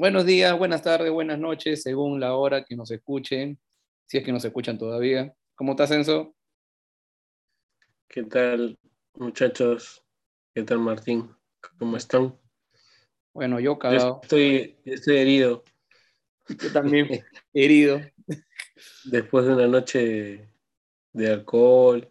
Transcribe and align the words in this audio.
Buenos 0.00 0.24
días, 0.24 0.56
buenas 0.56 0.80
tardes, 0.80 1.12
buenas 1.12 1.38
noches, 1.38 1.82
según 1.82 2.20
la 2.20 2.34
hora 2.34 2.64
que 2.64 2.74
nos 2.74 2.90
escuchen, 2.90 3.60
si 4.06 4.16
es 4.16 4.24
que 4.24 4.32
nos 4.32 4.42
escuchan 4.46 4.78
todavía. 4.78 5.36
¿Cómo 5.54 5.72
estás, 5.72 5.90
Enzo? 5.90 6.34
¿Qué 8.08 8.22
tal, 8.22 8.78
muchachos? 9.12 10.02
¿Qué 10.54 10.62
tal, 10.62 10.78
Martín? 10.78 11.28
¿Cómo 11.78 11.98
están? 11.98 12.34
Bueno, 13.34 13.60
yo 13.60 13.78
cagado. 13.78 14.20
Estoy, 14.22 14.78
estoy 14.86 15.18
herido. 15.18 15.64
Yo 16.48 16.72
también 16.72 17.06
herido. 17.52 18.00
Después 19.04 19.44
de 19.44 19.52
una 19.52 19.66
noche 19.66 20.48
de 21.12 21.28
alcohol. 21.28 22.10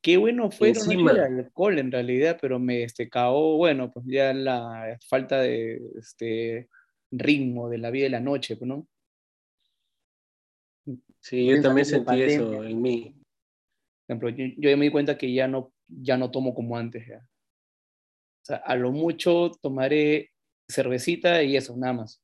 Qué 0.00 0.16
bueno 0.18 0.48
fue 0.52 0.68
Encima- 0.68 1.12
noche 1.12 1.22
de 1.22 1.40
alcohol 1.40 1.76
en 1.76 1.90
realidad, 1.90 2.38
pero 2.40 2.60
me 2.60 2.84
este, 2.84 3.08
cagó, 3.08 3.56
bueno, 3.56 3.90
pues 3.90 4.06
ya 4.06 4.32
la 4.32 4.96
falta 5.08 5.40
de 5.40 5.80
este, 5.98 6.68
ritmo 7.18 7.68
de 7.68 7.78
la 7.78 7.90
vida 7.90 8.04
de 8.04 8.10
la 8.10 8.20
noche, 8.20 8.56
pues, 8.56 8.68
¿no? 8.68 8.86
Sí, 11.20 11.46
yo 11.46 11.62
también 11.62 11.86
sentí 11.86 12.20
eso 12.22 12.62
en 12.64 12.82
mí. 12.82 13.14
Por 14.06 14.16
ejemplo, 14.16 14.28
yo, 14.28 14.44
yo 14.58 14.70
ya 14.70 14.76
me 14.76 14.84
di 14.84 14.90
cuenta 14.90 15.16
que 15.16 15.32
ya 15.32 15.48
no, 15.48 15.72
ya 15.88 16.18
no 16.18 16.30
tomo 16.30 16.54
como 16.54 16.76
antes. 16.76 17.06
Ya. 17.06 17.18
O 17.18 18.44
sea, 18.44 18.56
a 18.56 18.76
lo 18.76 18.92
mucho 18.92 19.50
tomaré 19.62 20.30
cervecita 20.68 21.42
y 21.42 21.56
eso, 21.56 21.74
nada 21.76 21.94
más. 21.94 22.22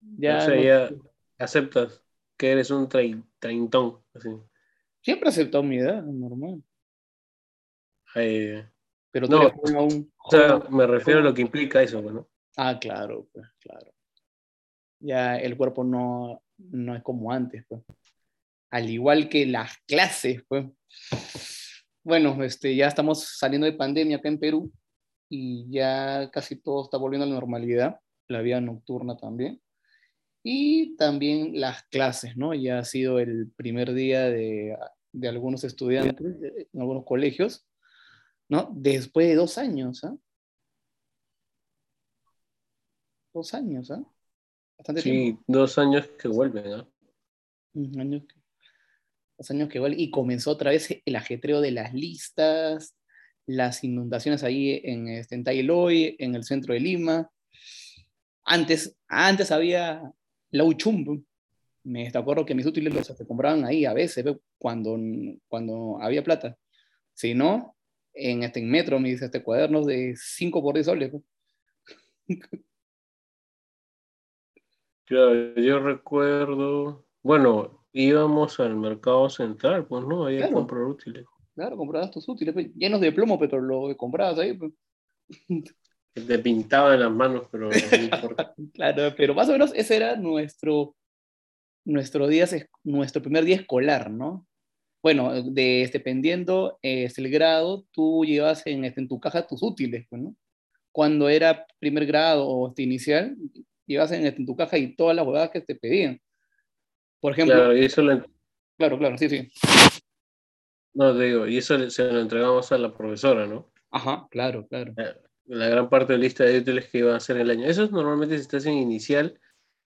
Ya 0.00 0.38
o 0.38 0.40
sea, 0.40 0.54
no- 0.56 0.62
ya 0.62 0.90
aceptas 1.38 2.02
que 2.36 2.50
eres 2.50 2.70
un 2.72 2.88
trein- 2.88 3.24
treintón. 3.38 4.02
Así. 4.12 4.30
Siempre 5.00 5.28
aceptado 5.28 5.62
mi 5.62 5.78
edad, 5.78 6.02
normal. 6.02 6.62
Eh, 8.16 8.66
Pero 9.12 9.28
No, 9.28 9.42
aún. 9.76 10.12
o 10.16 10.30
sea, 10.30 10.58
me 10.70 10.86
refiero 10.88 11.20
a 11.20 11.22
lo 11.22 11.32
que 11.32 11.42
implica 11.42 11.80
eso, 11.80 12.02
pues, 12.02 12.14
¿no? 12.14 12.28
Ah, 12.56 12.76
claro, 12.80 13.28
pues, 13.32 13.46
claro. 13.60 13.93
Ya 15.04 15.36
el 15.36 15.56
cuerpo 15.56 15.84
no, 15.84 16.42
no 16.56 16.96
es 16.96 17.02
como 17.02 17.30
antes, 17.30 17.64
pues. 17.68 17.82
Al 18.70 18.88
igual 18.90 19.28
que 19.28 19.46
las 19.46 19.76
clases, 19.86 20.42
pues. 20.48 20.66
Bueno, 22.02 22.42
este, 22.42 22.74
ya 22.74 22.86
estamos 22.88 23.38
saliendo 23.38 23.66
de 23.66 23.72
pandemia 23.72 24.16
acá 24.16 24.28
en 24.28 24.38
Perú 24.38 24.72
y 25.28 25.70
ya 25.70 26.30
casi 26.30 26.56
todo 26.56 26.84
está 26.84 26.96
volviendo 26.98 27.24
a 27.24 27.28
la 27.28 27.34
normalidad, 27.34 28.00
la 28.28 28.40
vida 28.40 28.60
nocturna 28.60 29.16
también. 29.16 29.60
Y 30.42 30.96
también 30.96 31.60
las 31.60 31.82
clases, 31.84 32.36
¿no? 32.36 32.54
Ya 32.54 32.78
ha 32.78 32.84
sido 32.84 33.18
el 33.18 33.50
primer 33.56 33.94
día 33.94 34.24
de, 34.24 34.76
de 35.12 35.28
algunos 35.28 35.64
estudiantes 35.64 36.36
en 36.72 36.80
algunos 36.80 37.04
colegios, 37.04 37.66
¿no? 38.48 38.70
Después 38.74 39.28
de 39.28 39.36
dos 39.36 39.58
años, 39.58 40.04
¿ah? 40.04 40.16
Dos 43.32 43.54
años, 43.54 43.90
¿ah? 43.90 44.04
Bastante 44.84 45.02
tiempo. 45.02 45.40
Sí, 45.40 45.44
dos 45.46 45.78
años 45.78 46.06
que 46.20 46.28
vuelven, 46.28 46.74
¿ah? 46.74 46.88
Ujú, 47.72 48.00
años 48.00 48.24
que, 48.28 48.34
dos 49.38 49.50
años 49.50 49.68
que 49.70 49.78
igual, 49.78 49.98
y 49.98 50.10
comenzó 50.10 50.50
otra 50.50 50.72
vez 50.72 51.00
el 51.02 51.16
ajetreo 51.16 51.62
de 51.62 51.70
las 51.70 51.94
listas, 51.94 52.94
las 53.46 53.82
inundaciones 53.82 54.44
ahí 54.44 54.82
en, 54.84 55.08
este, 55.08 55.36
en 55.36 55.44
Tailoy, 55.44 56.16
en 56.18 56.34
el 56.34 56.44
centro 56.44 56.74
de 56.74 56.80
Lima. 56.80 57.30
Antes, 58.44 58.94
antes 59.08 59.50
había 59.50 60.02
la 60.50 60.64
Uchum, 60.64 61.24
me 61.82 62.08
acuerdo 62.08 62.44
que 62.44 62.54
mis 62.54 62.66
útiles 62.66 62.92
los 62.92 63.06
se 63.06 63.26
compraban 63.26 63.64
ahí 63.64 63.86
a 63.86 63.94
veces, 63.94 64.22
ve, 64.22 64.38
cuando, 64.58 64.98
cuando 65.48 65.98
había 66.02 66.22
plata. 66.22 66.58
Si 67.14 67.32
no, 67.32 67.74
en 68.12 68.42
este 68.42 68.60
en 68.60 68.70
metro 68.70 69.00
me 69.00 69.08
dice 69.08 69.24
este 69.24 69.42
cuadernos 69.42 69.86
de 69.86 70.14
5 70.14 70.62
por 70.62 70.74
10 70.74 70.84
soles. 70.84 71.12
Claro, 75.06 75.54
yo 75.56 75.80
recuerdo, 75.80 77.04
bueno, 77.22 77.84
íbamos 77.92 78.58
al 78.60 78.76
mercado 78.76 79.28
central, 79.28 79.86
pues, 79.86 80.04
¿no? 80.04 80.26
Ahí 80.26 80.36
a 80.36 80.40
Claro. 80.40 80.54
comprar 80.54 80.82
útiles. 80.84 81.26
Claro, 81.54 81.76
comprabas 81.76 82.10
tus 82.10 82.28
útiles, 82.28 82.52
pues, 82.54 82.70
llenos 82.74 83.00
de 83.00 83.12
plomo, 83.12 83.38
pero 83.38 83.60
lo 83.60 83.96
comprabas 83.96 84.38
ahí. 84.38 84.54
pues. 84.54 84.72
Que 86.14 86.20
Te 86.26 86.38
pintaban 86.38 87.00
las 87.00 87.10
manos, 87.10 87.46
pero 87.50 87.68
no 87.70 87.74
importa. 88.02 88.54
Claro, 88.72 89.14
pero 89.16 89.34
más 89.34 89.48
o 89.48 89.52
menos 89.52 89.72
ese 89.74 89.96
era 89.96 90.16
nuestro, 90.16 90.96
nuestro, 91.84 92.26
día, 92.26 92.44
es- 92.44 92.68
nuestro 92.82 93.20
primer 93.22 93.44
día 93.44 93.56
escolar, 93.56 94.10
¿no? 94.10 94.46
Bueno, 95.02 95.42
de, 95.42 95.82
este, 95.82 95.98
dependiendo 95.98 96.78
eh, 96.82 97.10
el 97.14 97.30
grado, 97.30 97.84
tú 97.92 98.24
llevas 98.24 98.66
en, 98.66 98.86
este, 98.86 99.02
en 99.02 99.08
tu 99.08 99.20
caja 99.20 99.46
tus 99.46 99.62
útiles, 99.62 100.06
pues, 100.08 100.22
¿no? 100.22 100.34
Cuando 100.92 101.28
era 101.28 101.66
primer 101.78 102.06
grado 102.06 102.48
o 102.48 102.68
este, 102.68 102.82
inicial, 102.82 103.36
llevas 103.86 104.12
en, 104.12 104.26
este, 104.26 104.40
en 104.40 104.46
tu 104.46 104.56
caja 104.56 104.78
y 104.78 104.94
todas 104.94 105.16
las 105.16 105.26
huevadas 105.26 105.50
que 105.50 105.60
te 105.60 105.74
pedían. 105.74 106.20
Por 107.20 107.32
ejemplo, 107.32 107.54
Claro, 107.54 107.76
y 107.76 107.84
eso 107.84 108.02
lo, 108.02 108.24
claro, 108.76 108.98
claro, 108.98 109.18
sí, 109.18 109.28
sí. 109.28 109.50
no 110.92 111.16
te 111.16 111.24
digo, 111.24 111.46
y 111.46 111.58
eso 111.58 111.90
se 111.90 112.12
lo 112.12 112.20
entregamos 112.20 112.70
a 112.72 112.78
la 112.78 112.92
profesora, 112.92 113.46
¿no? 113.46 113.72
Ajá, 113.90 114.26
claro, 114.30 114.66
claro. 114.66 114.92
La 115.46 115.68
gran 115.68 115.88
parte 115.88 116.12
de 116.12 116.18
la 116.18 116.24
lista 116.24 116.44
de 116.44 116.58
útiles 116.58 116.88
que 116.88 116.98
iban 116.98 117.14
a 117.14 117.18
hacer 117.18 117.36
el 117.36 117.50
año. 117.50 117.66
Eso 117.66 117.84
es 117.84 117.90
normalmente 117.90 118.36
si 118.36 118.42
estás 118.42 118.66
en 118.66 118.74
inicial 118.74 119.38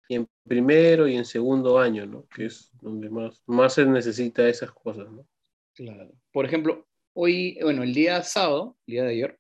y 0.10 0.16
en 0.16 0.28
primero 0.46 1.08
y 1.08 1.16
en 1.16 1.26
segundo 1.26 1.80
año, 1.80 2.06
¿no? 2.06 2.28
Que 2.28 2.46
es 2.46 2.72
donde 2.82 3.10
más, 3.10 3.42
más 3.46 3.76
se 3.76 3.86
necesita 3.86 4.48
esas 4.48 4.72
cosas, 4.72 5.10
¿no? 5.10 5.26
Claro. 5.74 6.12
Por 6.32 6.46
ejemplo, 6.46 6.88
hoy, 7.14 7.58
bueno, 7.62 7.84
el 7.84 7.94
día 7.94 8.22
sábado, 8.24 8.78
el 8.88 8.94
día 8.94 9.04
de 9.04 9.12
ayer, 9.12 9.40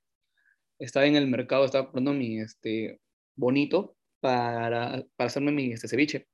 estaba 0.79 1.05
en 1.05 1.15
el 1.15 1.27
mercado, 1.27 1.65
estaba 1.65 1.85
comprando 1.85 2.13
mi 2.13 2.39
este, 2.39 2.99
bonito 3.35 3.95
para, 4.23 5.05
para 5.17 5.27
hacerme 5.27 5.51
mi 5.51 5.73
este, 5.73 5.89
ceviche. 5.89 6.27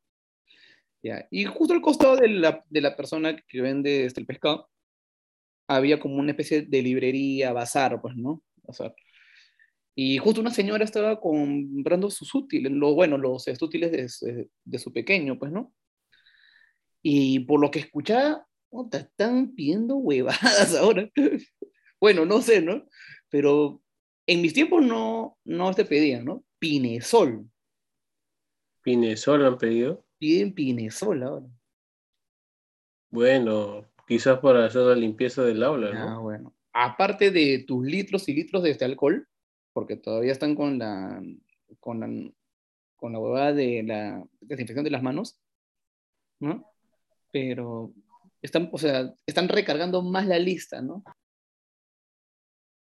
Ya. 1.02 1.28
Y 1.32 1.46
justo 1.46 1.74
al 1.74 1.82
costado 1.82 2.18
de 2.18 2.28
la, 2.28 2.64
de 2.70 2.82
la 2.82 2.96
persona 2.96 3.36
que 3.36 3.62
vende 3.62 4.06
este, 4.06 4.22
el 4.22 4.28
pescado, 4.28 4.70
había 5.68 6.00
como 6.00 6.18
una 6.18 6.32
especie 6.32 6.62
de 6.62 6.82
librería, 6.84 7.52
bazar, 7.52 8.00
pues, 8.00 8.16
¿no? 8.16 8.44
Bazar. 8.64 8.96
Y 9.96 10.20
justo 10.20 10.40
una 10.40 10.52
señora 10.52 10.86
estaba 10.86 11.20
comprando 11.20 12.12
sus 12.12 12.34
útiles, 12.36 12.72
lo, 12.72 12.94
bueno, 12.94 13.18
los 13.18 13.48
este, 13.48 13.66
útiles 13.66 13.92
de, 13.92 14.50
de 14.64 14.80
su 14.80 14.94
pequeño, 14.94 15.40
pues, 15.40 15.52
¿no? 15.52 15.74
Y 17.02 17.40
por 17.40 17.60
lo 17.60 17.72
que 17.72 17.80
escuchaba, 17.80 18.46
puta, 18.70 19.00
están 19.00 19.56
pidiendo 19.56 19.96
huevadas 19.98 20.76
ahora. 20.76 21.10
Bueno, 22.00 22.26
no 22.26 22.42
sé, 22.42 22.62
¿no? 22.62 22.86
Pero 23.30 23.82
en 24.28 24.42
mis 24.44 24.54
tiempos 24.54 24.86
no, 24.86 25.40
no 25.44 25.74
te 25.74 25.86
pedían, 25.86 26.26
¿no? 26.26 26.46
Pinesol. 26.60 27.50
Pinesol 28.90 29.46
han 29.46 29.58
pedido. 29.60 30.04
Piden 30.18 30.52
pinesol 30.54 31.22
ahora. 31.22 31.46
Bueno, 33.12 33.86
quizás 34.08 34.40
para 34.40 34.66
hacer 34.66 34.82
la 34.82 34.96
limpieza 34.96 35.44
del 35.44 35.62
aula, 35.62 35.92
Ah, 35.94 36.06
¿no? 36.16 36.24
bueno. 36.24 36.56
Aparte 36.74 37.30
de 37.30 37.64
tus 37.68 37.86
litros 37.86 38.28
y 38.30 38.34
litros 38.34 38.64
de 38.64 38.72
este 38.72 38.86
alcohol, 38.86 39.28
porque 39.74 39.96
todavía 39.96 40.32
están 40.32 40.56
con 40.56 40.80
la, 40.80 41.22
con 41.80 42.00
la, 42.00 42.32
con 42.96 43.14
la 43.14 43.20
huevada 43.20 43.54
de 43.54 43.84
la 43.84 44.24
desinfección 44.42 44.84
de 44.84 44.92
las 44.92 45.04
manos, 45.04 45.40
¿no? 46.40 46.66
Pero 47.32 47.94
están, 48.42 48.70
o 48.72 48.78
sea, 48.80 49.14
están 49.28 49.50
recargando 49.50 50.02
más 50.02 50.26
la 50.26 50.40
lista, 50.40 50.82
¿no? 50.82 51.04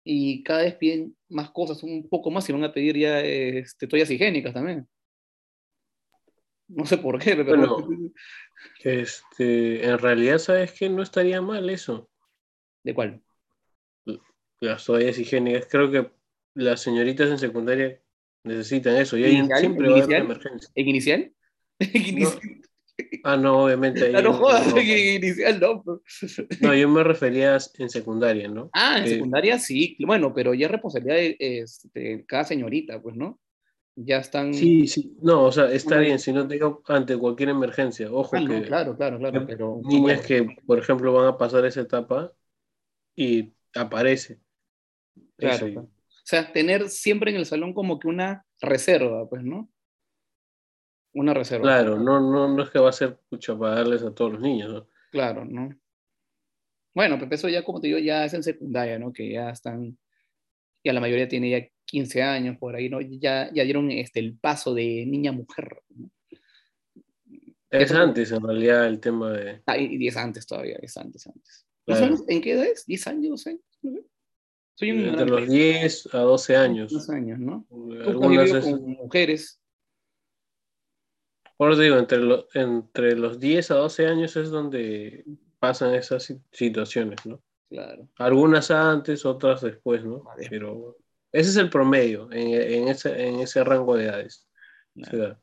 Y 0.03 0.43
cada 0.43 0.61
vez 0.61 0.75
piden 0.75 1.17
más 1.29 1.49
cosas, 1.49 1.81
un 1.81 2.07
poco 2.07 2.29
más, 2.29 2.47
y 2.47 2.53
van 2.53 2.63
a 2.63 2.72
pedir 2.73 2.95
ya 2.95 3.22
este, 3.22 3.87
toallas 3.87 4.11
higiénicas 4.11 4.53
también. 4.53 4.87
No 6.67 6.85
sé 6.85 6.97
por 6.97 7.19
qué, 7.19 7.35
pero... 7.35 7.77
Bueno. 7.79 8.11
Este, 8.83 9.85
en 9.85 9.97
realidad, 9.99 10.37
¿sabes 10.39 10.71
qué? 10.71 10.89
No 10.89 11.03
estaría 11.03 11.41
mal 11.41 11.69
eso. 11.69 12.09
¿De 12.83 12.93
cuál? 12.93 13.21
Las 14.59 14.85
toallas 14.85 15.17
higiénicas. 15.19 15.67
Creo 15.69 15.91
que 15.91 16.11
las 16.55 16.81
señoritas 16.81 17.29
en 17.29 17.37
secundaria 17.37 17.99
necesitan 18.43 18.95
eso. 18.95 19.17
Y 19.17 19.25
¿Inicial? 19.25 19.59
siempre 19.59 19.90
va 19.90 19.99
a 19.99 20.03
haber 20.03 20.22
emergencia. 20.22 20.69
¿En 20.73 20.87
inicial? 20.87 21.34
¿En 21.79 22.07
inicial? 22.07 22.41
Ah, 23.23 23.37
no, 23.37 23.66
obviamente. 23.66 24.16
Ah, 24.16 24.22
no 24.22 24.29
en- 24.31 24.35
jodas, 24.35 24.67
no. 24.73 24.78
en 24.79 25.16
inicial 25.23 25.59
no. 25.59 25.84
No, 26.61 26.73
yo 26.75 26.90
me 26.90 27.03
refería 27.03 27.57
en 27.78 27.90
secundaria, 27.90 28.47
¿no? 28.47 28.69
Ah, 28.73 28.99
en 28.99 29.05
Eh, 29.05 29.09
secundaria 29.09 29.59
sí, 29.59 29.97
bueno, 29.99 30.34
pero 30.34 30.53
ya 30.53 30.67
es 30.67 30.72
responsabilidad 30.72 31.16
de, 31.17 31.37
este, 31.40 32.25
cada 32.25 32.45
señorita, 32.45 33.01
pues, 33.01 33.16
¿no? 33.16 33.40
Ya 33.95 34.17
están... 34.17 34.53
Sí, 34.53 34.87
sí. 34.87 35.15
No, 35.21 35.43
o 35.43 35.51
sea, 35.51 35.71
está 35.71 35.97
bien, 35.99 36.19
si 36.19 36.33
no 36.33 36.47
te 36.47 36.55
digo 36.55 36.83
ante 36.87 37.17
cualquier 37.17 37.49
emergencia. 37.49 38.11
Ojo 38.11 38.35
Ah, 38.35 38.41
no, 38.41 38.49
que 38.49 38.63
claro, 38.63 38.97
claro, 38.97 39.17
claro, 39.17 39.45
pero... 39.47 39.81
niñas 39.85 40.25
que, 40.25 40.57
por 40.65 40.79
ejemplo, 40.79 41.13
van 41.13 41.27
a 41.27 41.37
pasar 41.37 41.65
esa 41.65 41.81
etapa 41.81 42.33
y 43.15 43.53
aparece. 43.73 44.39
Claro. 45.37 45.81
O 45.81 46.27
sea, 46.27 46.51
tener 46.51 46.89
siempre 46.89 47.31
en 47.31 47.37
el 47.37 47.45
salón 47.45 47.73
como 47.73 47.99
que 47.99 48.07
una 48.07 48.45
reserva, 48.59 49.29
pues, 49.29 49.43
¿no? 49.43 49.69
Una 51.13 51.33
reserva. 51.33 51.63
Claro, 51.63 51.97
no, 51.97 52.19
no, 52.19 52.53
no 52.53 52.63
es 52.63 52.69
que 52.69 52.79
va 52.79 52.89
a 52.89 52.93
ser 52.93 53.17
pucha 53.29 53.57
para 53.57 53.75
darles 53.75 54.03
a 54.03 54.13
todos 54.13 54.33
los 54.33 54.41
niños, 54.41 54.73
¿no? 54.73 54.87
Claro, 55.11 55.45
¿no? 55.45 55.69
Bueno, 56.93 57.17
pero 57.17 57.33
eso 57.33 57.47
ya, 57.47 57.63
como 57.63 57.79
te 57.79 57.87
digo, 57.87 57.99
ya 57.99 58.25
es 58.25 58.33
en 58.33 58.43
secundaria, 58.43 58.99
¿no? 58.99 59.13
Que 59.13 59.31
ya 59.31 59.49
están, 59.49 59.97
ya 60.83 60.91
la 60.91 60.99
mayoría 60.99 61.27
tiene 61.29 61.49
ya 61.49 61.67
15 61.95 62.21
años, 62.23 62.57
por 62.57 62.75
ahí, 62.75 62.89
¿no? 62.89 62.99
Ya, 62.99 63.49
ya 63.53 63.63
dieron 63.63 63.89
este, 63.91 64.19
el 64.19 64.37
paso 64.37 64.73
de 64.73 65.05
niña 65.05 65.31
a 65.31 65.33
mujer. 65.33 65.81
¿no? 65.89 66.09
Es 67.69 67.91
antes, 67.93 68.31
en 68.31 68.43
realidad, 68.43 68.85
el 68.87 68.99
tema 68.99 69.31
de. 69.31 69.61
Ah, 69.65 69.77
y 69.77 69.97
10 69.97 70.17
antes 70.17 70.45
todavía, 70.45 70.77
10 70.79 70.97
antes, 70.97 71.25
antes. 71.27 71.65
Claro. 71.85 72.01
¿No 72.07 72.17
sabes 72.17 72.29
¿En 72.29 72.41
qué 72.41 72.51
edad 72.53 72.65
es? 72.65 72.85
¿10 72.87 73.07
años, 73.07 73.29
12 73.29 73.49
años? 73.51 73.63
No. 73.81 73.99
Soy 74.77 74.91
un 74.91 74.99
Entre 75.05 75.25
los 75.25 75.47
10 75.47 76.09
a 76.13 76.19
12 76.19 76.55
años. 76.57 76.91
12 76.91 77.13
años, 77.15 77.39
¿no? 77.39 77.65
Algunas 78.05 78.49
es- 78.51 78.65
con 78.65 78.81
mujeres. 78.87 79.61
Por 81.57 81.71
eso 81.71 81.81
digo, 81.81 81.97
entre, 81.97 82.17
lo- 82.19 82.47
entre 82.53 83.15
los 83.15 83.39
10 83.39 83.71
a 83.71 83.75
12 83.75 84.05
años 84.07 84.35
es 84.35 84.49
donde 84.49 85.23
pasan 85.59 85.95
esas 85.95 86.23
si- 86.23 86.41
situaciones, 86.51 87.25
¿no? 87.25 87.41
Claro. 87.69 88.09
Algunas 88.17 88.69
antes, 88.71 89.25
otras 89.25 89.61
después, 89.61 90.03
¿no? 90.03 90.21
Vale. 90.23 90.47
Pero 90.49 90.97
ese 91.35 91.49
es 91.49 91.58
el 91.58 91.70
promedio 91.70 92.32
en, 92.32 92.53
en 92.53 92.87
ese, 92.87 93.28
en 93.28 93.40
ese 93.41 93.64
rango 93.64 93.97
de 93.97 94.05
edades. 94.05 94.47
claro. 95.09 95.37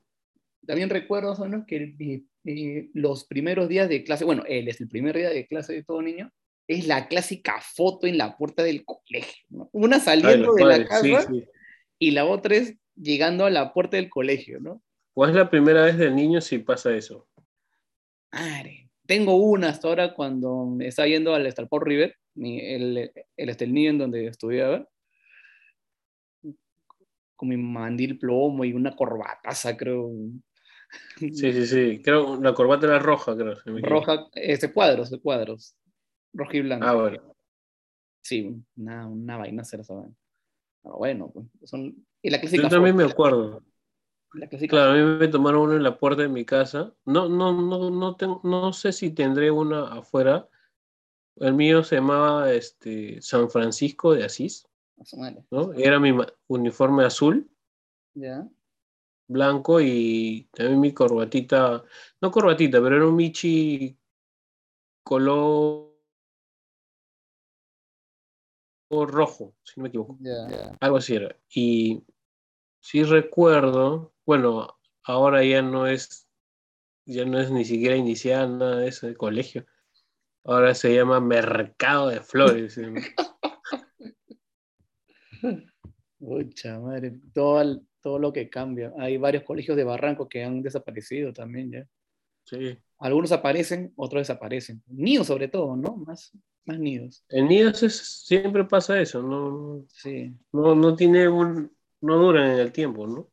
También 0.66 0.90
recuerdo, 0.90 1.34
¿no? 1.48 1.66
Que 1.66 1.94
eh, 1.98 2.22
eh, 2.44 2.88
los 2.94 3.24
primeros 3.24 3.68
días 3.68 3.88
de 3.88 4.04
clase, 4.04 4.24
bueno, 4.24 4.44
él 4.48 4.68
es 4.68 4.80
el 4.80 4.88
primer 4.88 5.16
día 5.16 5.28
de 5.28 5.46
clase 5.46 5.74
de 5.74 5.82
todo 5.82 6.00
niño, 6.00 6.32
es 6.66 6.86
la 6.86 7.08
clásica 7.08 7.60
foto 7.60 8.06
en 8.06 8.16
la 8.16 8.38
puerta 8.38 8.62
del 8.62 8.84
colegio. 8.84 9.44
¿no? 9.50 9.68
Una 9.72 9.98
saliendo 10.00 10.54
de 10.54 10.64
la 10.64 10.84
casa 10.86 11.02
sí, 11.02 11.26
sí. 11.28 11.44
y 11.98 12.12
la 12.12 12.24
otra 12.24 12.54
es 12.56 12.74
llegando 12.94 13.44
a 13.44 13.50
la 13.50 13.74
puerta 13.74 13.96
del 13.96 14.08
colegio, 14.08 14.60
¿no? 14.60 14.82
¿O 15.14 15.26
es 15.26 15.34
la 15.34 15.50
primera 15.50 15.84
vez 15.84 15.98
del 15.98 16.14
niño 16.14 16.40
si 16.40 16.58
pasa 16.58 16.94
eso? 16.96 17.28
Madre, 18.32 18.88
tengo 19.04 19.34
una 19.34 19.68
hasta 19.68 19.88
ahora 19.88 20.14
cuando 20.14 20.64
me 20.64 20.86
estaba 20.86 21.08
yendo 21.08 21.34
al 21.34 21.50
Starport 21.50 21.86
River, 21.86 22.16
el, 22.36 22.96
el, 23.36 23.48
este, 23.48 23.64
el 23.64 23.74
niño 23.74 23.90
en 23.90 23.98
donde 23.98 24.26
estudiaba, 24.26 24.88
con 27.42 27.48
mi 27.48 27.56
mandil 27.56 28.20
plomo 28.20 28.64
y 28.64 28.72
una 28.72 28.94
corbataza, 28.94 29.76
creo. 29.76 30.12
Sí, 31.18 31.52
sí, 31.52 31.66
sí. 31.66 32.00
Creo 32.00 32.40
la 32.40 32.54
corbata 32.54 32.86
era 32.86 33.00
roja, 33.00 33.36
creo. 33.36 33.56
si. 33.56 33.82
Roja, 33.82 34.28
este 34.34 34.72
cuadros, 34.72 35.10
de 35.10 35.18
cuadros. 35.18 35.74
Roja 36.32 36.56
y 36.56 36.60
blanca. 36.60 36.90
Ah, 36.90 36.94
bueno. 36.94 37.34
Sí, 38.20 38.62
una, 38.76 39.08
una 39.08 39.36
vaina 39.38 39.62
hacer 39.62 39.80
esa 39.80 39.94
vaina. 39.94 40.14
Pero 40.84 40.96
bueno, 40.98 41.32
pues, 41.32 41.46
son. 41.68 42.06
Y 42.22 42.30
la 42.30 42.38
clásica 42.40 42.62
Yo 42.62 42.68
también 42.68 42.94
foto, 42.94 43.06
me 43.08 43.12
acuerdo. 43.12 43.62
la 44.34 44.48
clásica 44.48 44.70
Claro, 44.70 44.92
a 44.92 44.94
mí 44.94 45.18
me 45.18 45.26
tomaron 45.26 45.62
uno 45.62 45.74
en 45.74 45.82
la 45.82 45.98
puerta 45.98 46.22
de 46.22 46.28
mi 46.28 46.44
casa. 46.44 46.94
No, 47.04 47.28
no, 47.28 47.60
no, 47.60 47.90
no, 47.90 48.14
ten- 48.14 48.38
no 48.44 48.72
sé 48.72 48.92
si 48.92 49.10
tendré 49.10 49.50
una 49.50 49.88
afuera. 49.88 50.48
El 51.36 51.54
mío 51.54 51.82
se 51.82 51.96
llamaba 51.96 52.52
este, 52.52 53.20
San 53.20 53.50
Francisco 53.50 54.14
de 54.14 54.22
Asís, 54.26 54.68
a 55.02 55.06
su 55.06 55.16
madre. 55.16 55.44
¿no? 55.50 55.72
Era 55.74 55.98
mi 56.00 56.12
uniforme 56.48 57.04
azul, 57.04 57.50
¿Ya? 58.14 58.48
blanco 59.28 59.80
y 59.80 60.48
también 60.52 60.80
mi 60.80 60.92
corbatita, 60.92 61.82
no 62.20 62.30
corbatita, 62.30 62.80
pero 62.82 62.96
era 62.96 63.06
un 63.06 63.16
Michi 63.16 63.98
color 65.02 65.92
rojo, 68.90 69.54
si 69.62 69.80
no 69.80 69.82
me 69.82 69.88
equivoco. 69.88 70.18
Algo 70.80 70.96
así 70.98 71.14
era. 71.14 71.34
Y 71.48 72.02
sí 72.80 73.04
recuerdo, 73.04 74.12
bueno, 74.26 74.78
ahora 75.04 75.42
ya 75.44 75.62
no 75.62 75.86
es, 75.86 76.28
ya 77.06 77.24
no 77.24 77.40
es 77.40 77.50
ni 77.50 77.64
siquiera 77.64 77.96
inicial 77.96 78.58
nada 78.58 78.76
de 78.76 78.88
eso 78.88 79.06
de 79.06 79.16
colegio. 79.16 79.66
Ahora 80.44 80.74
se 80.74 80.94
llama 80.94 81.20
Mercado 81.20 82.08
de 82.08 82.20
Flores. 82.20 82.78
¿sí? 85.42 85.66
Pucha 86.18 86.78
madre, 86.80 87.18
todo, 87.34 87.60
el- 87.60 87.82
todo 88.00 88.18
lo 88.18 88.32
que 88.32 88.48
cambia. 88.48 88.92
Hay 88.98 89.16
varios 89.18 89.42
colegios 89.44 89.76
de 89.76 89.84
Barranco 89.84 90.28
que 90.28 90.44
han 90.44 90.62
desaparecido 90.62 91.32
también 91.32 91.70
ya. 91.72 91.86
Sí. 92.44 92.78
Algunos 92.98 93.32
aparecen, 93.32 93.92
otros 93.96 94.22
desaparecen. 94.22 94.82
Nidos 94.86 95.26
sobre 95.26 95.48
todo, 95.48 95.76
¿no? 95.76 95.96
Más, 95.96 96.32
más 96.64 96.78
nidos. 96.78 97.24
En 97.28 97.48
nidos 97.48 97.82
es- 97.82 98.24
siempre 98.26 98.64
pasa 98.64 99.00
eso, 99.00 99.22
no, 99.22 99.84
Sí, 99.88 100.32
no, 100.52 100.74
no 100.74 100.96
tiene 100.96 101.28
un, 101.28 101.70
no 102.00 102.18
duran 102.18 102.50
en 102.52 102.58
el 102.60 102.72
tiempo, 102.72 103.06
¿no? 103.06 103.28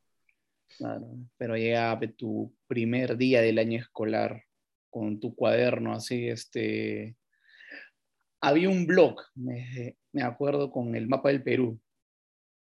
claro. 0.78 1.06
Pero 1.36 1.56
llega 1.56 1.98
tu 2.16 2.52
primer 2.66 3.16
día 3.16 3.40
del 3.42 3.58
año 3.58 3.78
escolar 3.80 4.44
con 4.90 5.20
tu 5.20 5.34
cuaderno 5.34 5.92
así, 5.92 6.28
este... 6.28 7.16
Había 8.40 8.70
un 8.70 8.86
blog, 8.86 9.20
me, 9.34 9.96
me 10.12 10.22
acuerdo, 10.22 10.70
con 10.72 10.94
el 10.96 11.06
mapa 11.06 11.28
del 11.28 11.42
Perú. 11.42 11.78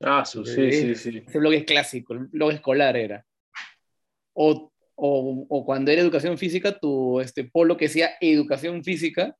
Ah, 0.03 0.25
sí, 0.25 0.45
sí, 0.45 0.95
sí. 0.95 1.23
Ese 1.27 1.39
blog 1.39 1.53
es 1.55 1.65
clásico, 1.65 2.15
el 2.15 2.27
blog 2.27 2.53
escolar 2.53 2.97
era. 2.97 3.25
O, 4.35 4.73
o, 4.95 5.47
o 5.49 5.65
cuando 5.65 5.91
era 5.91 6.03
educación 6.03 6.37
física, 6.39 6.79
tu 6.79 7.21
este, 7.21 7.45
polo 7.45 7.77
que 7.77 7.87
decía 7.87 8.11
educación 8.21 8.83
física, 8.83 9.37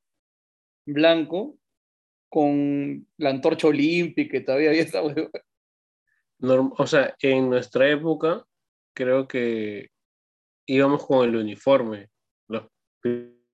blanco, 0.85 1.57
con 2.29 3.07
la 3.17 3.29
antorcha 3.29 3.67
olímpica, 3.67 4.31
que 4.31 4.41
todavía 4.41 4.69
había 4.69 4.83
esa 4.83 5.03
hueva. 5.03 5.29
Norm- 6.39 6.73
o 6.77 6.87
sea, 6.87 7.15
en 7.21 7.49
nuestra 7.49 7.89
época, 7.89 8.45
creo 8.95 9.27
que 9.27 9.89
íbamos 10.65 11.05
con 11.05 11.27
el 11.27 11.35
uniforme 11.35 12.09
los 12.47 12.67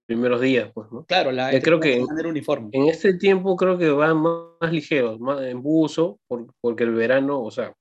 primeros 0.09 0.41
días, 0.41 0.71
pues, 0.73 0.91
¿no? 0.91 1.05
Claro, 1.05 1.31
la 1.31 1.51
Yo 1.53 1.61
creo 1.61 1.79
que- 1.79 2.03
tener 2.03 2.25
uniforme. 2.25 2.69
En 2.73 2.87
este 2.87 3.13
tiempo 3.13 3.55
creo 3.55 3.77
que 3.77 3.89
van 3.91 4.17
más, 4.17 4.33
más 4.59 4.71
ligeros, 4.73 5.19
más 5.19 5.39
en 5.43 5.61
buzo, 5.61 6.19
por- 6.27 6.51
porque 6.59 6.83
el 6.83 6.95
verano, 6.95 7.39
o 7.43 7.51
sea, 7.51 7.75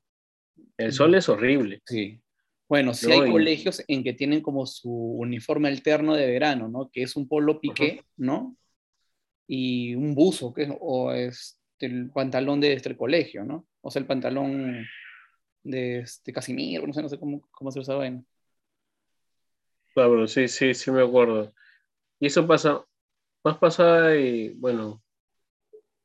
el 0.76 0.92
sol 0.92 1.14
es 1.14 1.26
horrible. 1.30 1.80
Sí. 1.86 2.20
Bueno, 2.68 2.92
sí 2.92 3.06
No, 3.08 3.22
hay 3.22 3.30
y- 3.30 3.32
colegios 3.32 3.82
en 3.88 4.04
que 4.04 4.12
tienen 4.12 4.42
como 4.42 4.66
su 4.66 4.90
uniforme 4.92 5.68
alterno 5.68 6.14
de 6.14 6.26
verano, 6.26 6.68
¿no? 6.68 6.90
Que 6.92 7.02
es 7.02 7.16
un 7.16 7.26
polo 7.26 7.60
piqué, 7.62 8.04
¿no? 8.18 8.54
Y 9.46 9.94
un 9.94 10.14
buzo, 10.14 10.52
que 10.52 10.64
es, 10.64 10.70
o 10.80 11.10
este, 11.14 11.86
el 11.86 12.10
pantalón 12.10 12.60
de 12.60 12.74
este 12.74 12.94
colegio, 12.94 13.42
¿no? 13.42 13.66
O 13.80 13.90
sea, 13.90 14.00
el 14.00 14.06
pantalón 14.06 14.84
de 15.62 16.00
este 16.00 16.30
Casimiro, 16.30 16.86
no 16.86 16.92
sé, 16.92 17.00
no 17.00 17.08
sé 17.08 17.18
cómo, 17.18 17.40
cómo 17.50 17.70
se 17.72 17.80
usaba 17.80 18.06
en. 18.06 18.26
Claro, 19.94 20.28
sí, 20.28 20.46
sí, 20.46 20.74
sí 20.74 20.90
me 20.90 21.02
acuerdo. 21.02 21.54
Y 22.20 22.26
eso 22.26 22.46
pasa, 22.46 22.84
más 23.44 23.58
pasada 23.58 24.16
y, 24.16 24.50
bueno, 24.50 25.02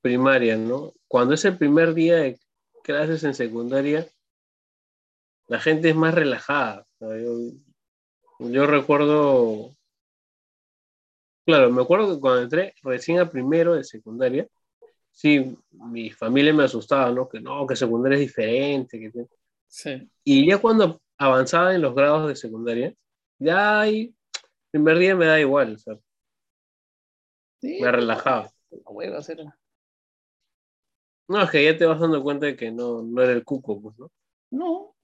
primaria, 0.02 0.58
¿no? 0.58 0.94
Cuando 1.08 1.34
es 1.34 1.46
el 1.46 1.58
primer 1.58 1.94
día 1.94 2.18
de 2.18 2.40
clases 2.84 3.24
en 3.24 3.34
secundaria, 3.34 4.08
la 5.48 5.60
gente 5.60 5.90
es 5.90 5.96
más 5.96 6.14
relajada. 6.14 6.86
Yo, 7.00 7.52
yo 8.40 8.68
recuerdo, 8.68 9.76
claro, 11.46 11.72
me 11.72 11.82
acuerdo 11.82 12.14
que 12.14 12.22
cuando 12.22 12.44
entré 12.44 12.74
recién 12.84 13.20
a 13.20 13.30
primero 13.30 13.76
de 13.76 13.84
secundaria, 13.84 14.48
sí, 15.12 15.58
mi 15.72 16.10
familia 16.12 16.54
me 16.54 16.64
asustaba, 16.64 17.12
¿no? 17.12 17.30
Que 17.30 17.40
no, 17.40 17.66
que 17.66 17.76
secundaria 17.76 18.16
es 18.16 18.22
diferente. 18.22 19.00
Que... 19.00 19.28
Sí. 19.68 20.10
Y 20.24 20.48
ya 20.48 20.58
cuando 20.58 21.00
avanzaba 21.18 21.74
en 21.74 21.82
los 21.82 21.96
grados 21.96 22.28
de 22.28 22.36
secundaria, 22.36 22.94
ya 23.40 23.82
ahí, 23.82 24.14
primer 24.74 24.98
día 24.98 25.16
me 25.16 25.26
da 25.26 25.40
igual, 25.40 25.76
o 25.76 25.78
sea, 25.78 25.98
Sí, 27.62 27.80
me 27.80 27.92
relajaba. 27.92 28.52
la 28.72 28.92
hueva 28.92 29.20
era. 29.28 29.58
No, 31.30 31.42
es 31.42 31.50
que 31.52 31.64
ya 31.64 31.78
te 31.78 31.86
vas 31.86 32.00
dando 32.00 32.22
cuenta 32.22 32.46
de 32.48 32.56
que 32.58 32.72
no, 32.72 33.02
no 33.02 33.22
era 33.22 33.32
el 33.32 33.46
cuco, 33.46 33.82
pues, 33.82 33.98
¿no? 33.98 34.12
No, 34.52 34.96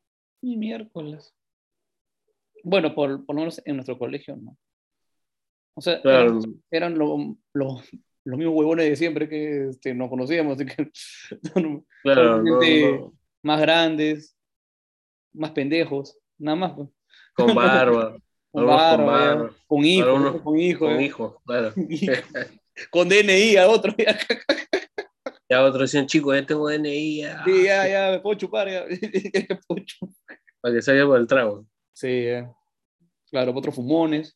ni 0.41 0.57
miércoles. 0.57 1.33
Bueno, 2.63 2.93
por, 2.93 3.25
por 3.25 3.35
lo 3.35 3.41
menos 3.41 3.61
en 3.63 3.75
nuestro 3.77 3.97
colegio 3.97 4.35
no. 4.35 4.57
O 5.75 5.81
sea, 5.81 6.01
Claro, 6.01 6.39
eran, 6.39 6.61
eran 6.71 6.97
lo- 6.97 7.37
lo- 7.53 7.81
los 8.25 8.37
mismos 8.37 8.55
huevones 8.57 8.89
de 8.89 8.95
siempre 8.97 9.29
que 9.29 9.69
este, 9.69 9.93
nos 9.93 10.09
conocíamos, 10.09 10.55
así 10.59 10.65
que 10.65 10.91
claro, 11.53 11.69
no, 11.69 11.85
solamente 12.03 12.81
no, 12.99 13.13
más 13.43 13.61
grandes, 13.61 14.35
más 15.33 15.51
pendejos, 15.51 16.17
nada 16.37 16.57
más. 16.57 16.73
pues. 16.75 16.89
con 17.33 17.47
barba, 17.55 18.17
Con 18.59 18.69
Algunos 18.69 18.97
con 18.97 19.05
ya, 19.05 19.35
barba, 19.35 19.55
con 19.67 19.85
hijos, 19.85 20.07
algunos 20.07 20.41
con 20.41 21.01
hijos, 21.01 21.35
claro. 21.45 21.73
con 22.91 23.09
DNI 23.09 23.57
a 23.57 23.67
otro, 23.69 23.93
ya, 23.97 24.17
Ya 25.49 25.63
otros 25.63 25.81
decían, 25.91 26.05
chicos, 26.07 26.35
ya 26.35 26.45
tengo 26.45 26.69
DNI, 26.69 27.17
ya, 27.21 27.43
sí, 27.43 27.63
ya, 27.63 27.87
ya, 27.87 28.11
me 28.11 28.19
puedo 28.19 28.37
chupar, 28.37 28.67
ya, 28.69 28.85
ya 29.49 29.59
puedo 29.67 29.83
chupar. 29.85 30.15
para 30.61 30.75
que 30.75 30.81
salga 30.81 31.05
por 31.05 31.19
el 31.19 31.27
trago. 31.27 31.65
Sí, 31.93 32.25
ya. 32.25 32.51
claro, 33.29 33.53
otros 33.55 33.75
fumones, 33.75 34.35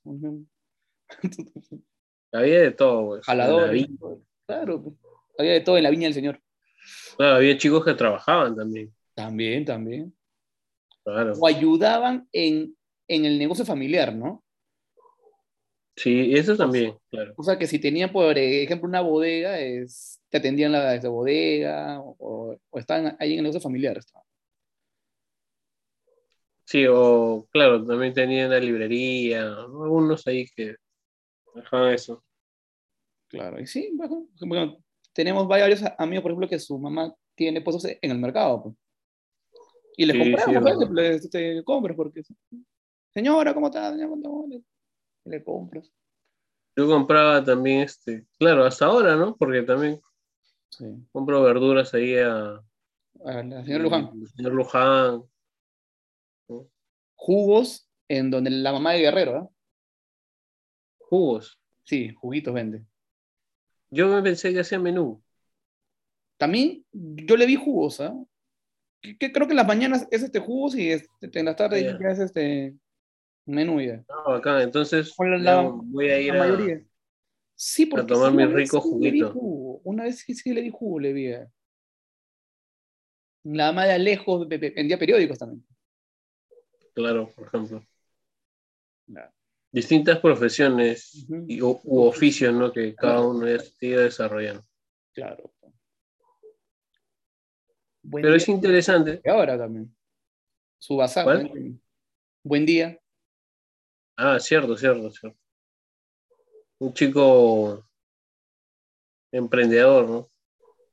Había 2.31 2.61
de 2.61 2.71
todo, 2.71 3.17
la 3.17 3.21
jaladores, 3.23 3.87
claro, 4.47 4.81
pues. 4.81 4.95
había 5.37 5.53
de 5.53 5.61
todo 5.61 5.77
en 5.77 5.83
la 5.83 5.91
viña 5.91 6.05
del 6.07 6.15
Señor. 6.15 6.41
Claro, 7.15 7.35
había 7.35 7.57
chicos 7.57 7.85
que 7.85 7.93
trabajaban 7.93 8.55
también, 8.55 8.91
También, 9.13 9.63
también. 9.65 10.15
claro. 11.03 11.33
O 11.39 11.45
ayudaban 11.47 12.27
en, 12.31 12.75
en 13.07 13.25
el 13.25 13.37
negocio 13.39 13.65
familiar, 13.65 14.15
¿no? 14.15 14.43
Sí, 15.95 16.33
eso 16.33 16.57
también, 16.57 16.97
claro. 17.11 17.35
O 17.37 17.43
sea, 17.43 17.57
que 17.59 17.67
si 17.67 17.79
tenían, 17.79 18.11
por 18.11 18.37
ejemplo, 18.37 18.87
una 18.87 19.01
bodega, 19.01 19.59
es, 19.59 20.19
te 20.29 20.37
atendían 20.37 20.71
la 20.71 20.95
esa 20.95 21.09
bodega 21.09 21.99
o, 22.01 22.57
o 22.69 22.79
estaban 22.79 23.15
ahí 23.19 23.33
en 23.33 23.39
el 23.39 23.43
negocio 23.43 23.61
familiar. 23.61 23.97
estaban. 23.97 24.25
Sí, 26.65 26.85
o 26.89 27.47
claro, 27.51 27.85
también 27.85 28.13
tenían 28.13 28.49
la 28.49 28.59
librería, 28.59 29.43
¿no? 29.45 29.83
algunos 29.83 30.25
ahí 30.27 30.45
que 30.55 30.75
dejaban 31.53 31.93
eso. 31.93 32.23
Claro, 33.27 33.59
y 33.59 33.67
sí, 33.67 33.91
bueno, 33.95 34.27
bueno, 34.41 34.77
tenemos 35.13 35.47
varios 35.47 35.81
amigos, 35.97 36.21
por 36.23 36.31
ejemplo, 36.31 36.49
que 36.49 36.59
su 36.59 36.77
mamá 36.79 37.13
tiene 37.35 37.61
puestos 37.61 37.85
en 37.85 38.11
el 38.11 38.19
mercado. 38.19 38.63
pues. 38.63 38.75
Y 39.97 40.05
les 40.05 40.15
Sí, 40.15 40.19
compramos, 40.19 40.55
sí, 40.55 40.61
pues, 40.61 40.77
verdad. 40.79 40.91
les 40.93 41.25
este, 41.25 41.63
compras, 41.63 41.95
porque, 41.97 42.21
señora, 43.13 43.53
¿cómo 43.53 43.67
está? 43.67 43.91
Señora, 43.91 44.09
¿cómo 44.09 44.45
está? 44.45 44.57
Y 45.25 45.29
le 45.29 45.43
compras. 45.43 45.91
Yo 46.75 46.87
compraba 46.87 47.43
también, 47.43 47.81
este, 47.81 48.25
claro, 48.39 48.65
hasta 48.65 48.85
ahora, 48.85 49.15
¿no? 49.15 49.35
Porque 49.35 49.61
también 49.63 50.01
Sí. 50.69 50.85
compro 51.11 51.43
verduras 51.43 51.93
ahí 51.93 52.15
a... 52.17 52.55
A 53.25 53.43
la 53.43 53.63
señora 53.63 53.83
Luján. 53.83 54.05
al 54.05 54.27
señor 54.35 54.53
Luján. 54.53 55.23
Jugos 57.15 57.87
en 58.09 58.31
donde 58.31 58.49
la 58.49 58.71
mamá 58.71 58.93
de 58.93 58.99
Guerrero, 59.01 59.37
¿ah? 59.37 59.49
Jugos. 60.97 61.59
Sí, 61.85 62.13
juguitos 62.15 62.53
vende. 62.53 62.83
Yo 63.91 64.07
me 64.07 64.21
pensé 64.23 64.51
que 64.51 64.61
hacía 64.61 64.79
menú. 64.79 65.21
También 66.37 66.83
yo 66.91 67.37
le 67.37 67.45
vi 67.45 67.55
jugos, 67.55 68.01
¿ah? 68.01 68.13
Que, 68.99 69.17
que 69.17 69.31
creo 69.31 69.45
que 69.47 69.53
en 69.53 69.57
las 69.57 69.67
mañanas 69.67 70.07
es 70.11 70.23
este 70.23 70.39
jugos 70.39 70.75
y 70.75 70.89
este, 70.89 71.07
en 71.39 71.45
las 71.45 71.55
tardes 71.55 71.83
Ya. 71.83 71.97
ya 71.99 72.09
es 72.09 72.19
este 72.19 72.75
menú 73.45 73.81
ya. 73.81 74.03
Ah, 74.09 74.31
bacán. 74.31 74.61
Entonces 74.61 75.13
la- 75.19 75.61
voy 75.71 76.09
a 76.09 76.19
ir 76.19 76.33
La 76.33 76.43
a... 76.43 76.47
mayoría. 76.47 76.81
Sí, 77.55 77.85
porque 77.85 78.07
tomar 78.07 78.31
sí, 78.31 78.37
mi 78.37 78.45
rico 78.45 78.81
juguito. 78.81 79.31
jugo. 79.31 79.81
Una 79.83 80.03
vez 80.03 80.19
sí, 80.19 80.33
sí 80.33 80.53
le 80.53 80.61
di 80.61 80.69
jugo, 80.69 80.99
le 80.99 81.13
vi. 81.13 81.33
La 83.43 83.71
ve- 84.47 84.57
ve- 84.57 84.69
vendía 84.71 84.97
periódicos 84.97 85.37
también. 85.37 85.65
Claro, 86.93 87.29
por 87.35 87.47
ejemplo. 87.47 87.83
Claro. 89.05 89.31
Distintas 89.71 90.19
profesiones 90.19 91.25
y, 91.47 91.61
u, 91.61 91.79
u 91.83 92.03
oficios, 92.03 92.53
¿no? 92.53 92.71
Que 92.71 92.93
cada 92.95 93.21
uno 93.21 93.47
ya 93.47 93.59
sigue 93.59 93.97
desarrollando. 93.97 94.63
Claro. 95.13 95.51
Buen 98.03 98.21
Pero 98.21 98.33
día 98.33 98.37
es 98.37 98.49
interesante. 98.49 99.21
y 99.23 99.29
ahora 99.29 99.57
también. 99.57 99.95
Su 100.77 100.97
bazar. 100.97 101.49
Buen 102.43 102.65
día. 102.65 102.99
Ah, 104.23 104.39
cierto, 104.39 104.75
cierto, 104.75 105.11
cierto. 105.11 105.37
Un 106.79 106.93
chico 106.93 107.25
emprendedor, 109.33 110.07
¿no? 110.09 110.29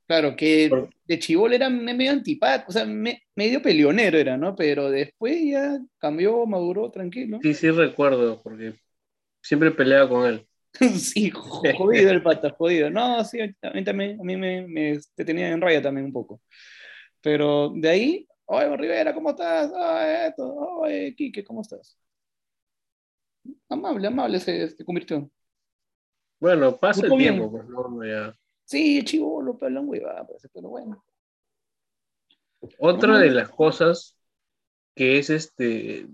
Claro, 0.07 0.35
que 0.35 0.83
de 1.05 1.19
chivol 1.19 1.53
era 1.53 1.69
me- 1.69 1.93
medio 1.93 2.11
antipático, 2.11 2.69
o 2.69 2.73
sea, 2.73 2.85
me- 2.85 3.23
medio 3.35 3.61
peleonero 3.61 4.17
era, 4.17 4.37
¿no? 4.37 4.55
Pero 4.55 4.89
después 4.89 5.37
ya 5.45 5.79
cambió, 5.99 6.45
maduró, 6.45 6.91
tranquilo. 6.91 7.39
Sí, 7.41 7.53
sí 7.53 7.71
recuerdo, 7.71 8.41
porque 8.41 8.79
siempre 9.41 9.71
peleaba 9.71 10.09
con 10.09 10.25
él. 10.27 10.47
Sí, 10.99 11.31
jodido 11.31 12.11
el 12.11 12.23
pata, 12.23 12.51
jodido. 12.51 12.89
No, 12.89 13.23
sí, 13.25 13.39
a 13.41 13.71
mí 13.71 13.83
también, 13.83 14.19
a 14.19 14.23
mí 14.23 14.35
me, 14.37 14.67
me 14.67 14.99
te 15.15 15.25
tenía 15.25 15.49
en 15.49 15.61
raya 15.61 15.81
también 15.81 16.05
un 16.07 16.13
poco. 16.13 16.41
Pero 17.21 17.71
de 17.75 17.89
ahí, 17.89 18.27
oye, 18.45 18.77
Rivera, 18.77 19.13
¿cómo 19.15 19.31
estás? 19.31 19.71
Oye, 19.73 20.27
esto, 20.29 20.53
oye, 20.55 21.15
Quique, 21.15 21.43
¿cómo 21.45 21.61
estás? 21.63 21.97
Amable, 23.71 24.07
amable 24.07 24.39
se, 24.39 24.69
se 24.69 24.85
convirtió. 24.85 25.29
Bueno, 26.39 26.77
pasa 26.77 27.05
el 27.05 27.15
bien. 27.15 27.35
tiempo, 27.35 27.51
pues 27.51 27.67
no, 27.67 28.03
ya. 28.03 28.35
Sí, 28.65 29.03
chivolo, 29.03 29.57
pero 29.57 29.71
la 29.71 29.81
huevada, 29.81 30.25
parece, 30.27 30.49
pero 30.49 30.69
bueno. 30.69 31.03
Otra 32.79 33.17
de 33.17 33.31
las 33.31 33.49
cosas 33.49 34.17
que 34.95 35.17
es 35.17 35.29
este, 35.29 36.07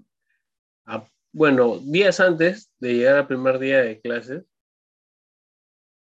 a- 0.85 1.05
bueno, 1.31 1.77
días 1.79 2.19
antes 2.19 2.71
de 2.79 2.93
llegar 2.93 3.17
al 3.17 3.27
primer 3.27 3.59
día 3.59 3.81
de 3.81 3.99
clases, 3.99 4.45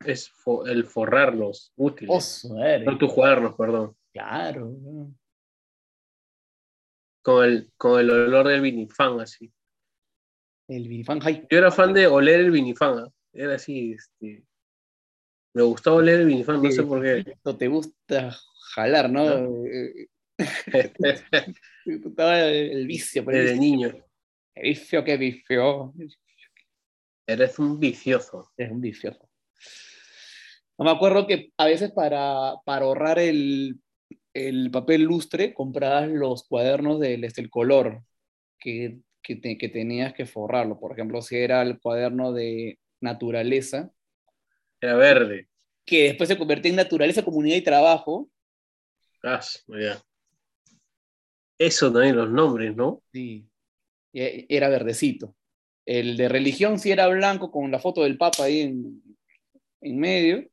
es 0.05 0.33
el 0.67 0.85
forrarnos 0.85 1.73
útiles. 1.77 2.15
Oso, 2.15 2.59
eres. 2.59 2.87
No 2.87 2.99
tu 2.99 3.09
jugarnos, 3.09 3.55
perdón. 3.57 3.97
Claro. 4.13 4.73
Con 7.23 7.45
el, 7.45 7.73
con 7.77 8.01
el 8.01 8.11
olor 8.11 8.49
del 8.49 8.61
vinifán, 8.63 9.21
así. 9.21 9.53
El 10.77 10.89
Vinifan 10.89 11.21
High. 11.21 11.47
Yo 11.51 11.59
era 11.59 11.71
fan 11.71 11.93
de 11.93 12.07
oler 12.07 12.41
el 12.41 12.51
vinifán. 12.51 12.99
¿ah? 12.99 13.09
Era 13.33 13.55
así, 13.55 13.93
este. 13.93 14.45
Me 15.55 15.63
gustaba 15.63 15.97
oler 15.97 16.21
el 16.21 16.27
vinifán, 16.27 16.63
no 16.63 16.71
sé 16.71 16.83
por 16.83 17.03
qué. 17.03 17.31
Esto 17.31 17.57
te 17.57 17.69
gusta 17.69 18.35
jalar, 18.75 19.11
¿no? 19.11 19.41
¿No? 19.41 19.65
Eh, 20.39 20.85
Estaba 21.85 22.41
el, 22.41 22.71
el 22.73 22.87
vicio, 22.87 23.25
pero 23.25 23.39
el 23.39 23.45
Desde 23.45 23.59
vicio, 23.61 23.77
niño. 23.77 24.05
qué 24.55 24.63
vicio, 24.63 25.05
qué 25.05 25.17
vicio. 25.17 25.95
Eres 27.27 27.59
un 27.59 27.79
vicioso. 27.79 28.51
Es 28.57 28.71
un 28.71 28.81
vicioso. 28.81 29.29
No 30.79 30.85
me 30.87 30.91
acuerdo 30.91 31.27
que 31.27 31.53
a 31.59 31.67
veces 31.67 31.93
para, 31.93 32.55
para 32.65 32.87
ahorrar 32.87 33.19
el, 33.19 33.81
el 34.35 34.71
papel 34.71 35.03
lustre 35.03 35.55
comprabas 35.55 36.09
los 36.09 36.45
cuadernos 36.49 36.99
del 36.99 37.25
este, 37.25 37.41
el 37.43 37.51
color 37.51 38.03
que, 38.59 38.99
que, 39.23 39.37
te- 39.37 39.57
que 39.59 39.69
tenías 39.69 40.13
que 40.15 40.27
forrarlo. 40.27 40.79
Por 40.79 40.93
ejemplo, 40.93 41.23
si 41.23 41.37
era 41.37 41.63
el 41.63 41.81
cuaderno 41.81 42.33
de 42.33 42.79
naturaleza, 43.01 43.91
Era 44.81 44.97
verde. 44.97 45.49
que 45.87 46.05
después 46.05 46.29
se 46.29 46.39
convertía 46.39 46.71
en 46.71 46.77
naturaleza, 46.77 47.25
comunidad 47.25 47.57
y 47.57 47.63
trabajo. 47.63 48.29
Ah, 49.25 49.41
ya. 49.69 50.03
Eso 51.59 51.93
también, 51.93 52.17
los 52.17 52.31
nombres, 52.31 52.75
¿no? 52.75 53.03
Sí, 53.13 53.47
e- 54.13 54.47
era 54.49 54.69
verdecito. 54.69 55.37
El 55.87 56.17
de 56.17 56.29
religión 56.29 56.79
sí 56.79 56.91
era 56.91 57.09
blanco 57.09 57.51
con 57.51 57.71
la 57.71 57.79
foto 57.79 58.03
del 58.03 58.19
Papa 58.19 58.45
ahí 58.45 58.61
en, 58.63 59.03
en 59.81 59.99
medio. 59.99 60.49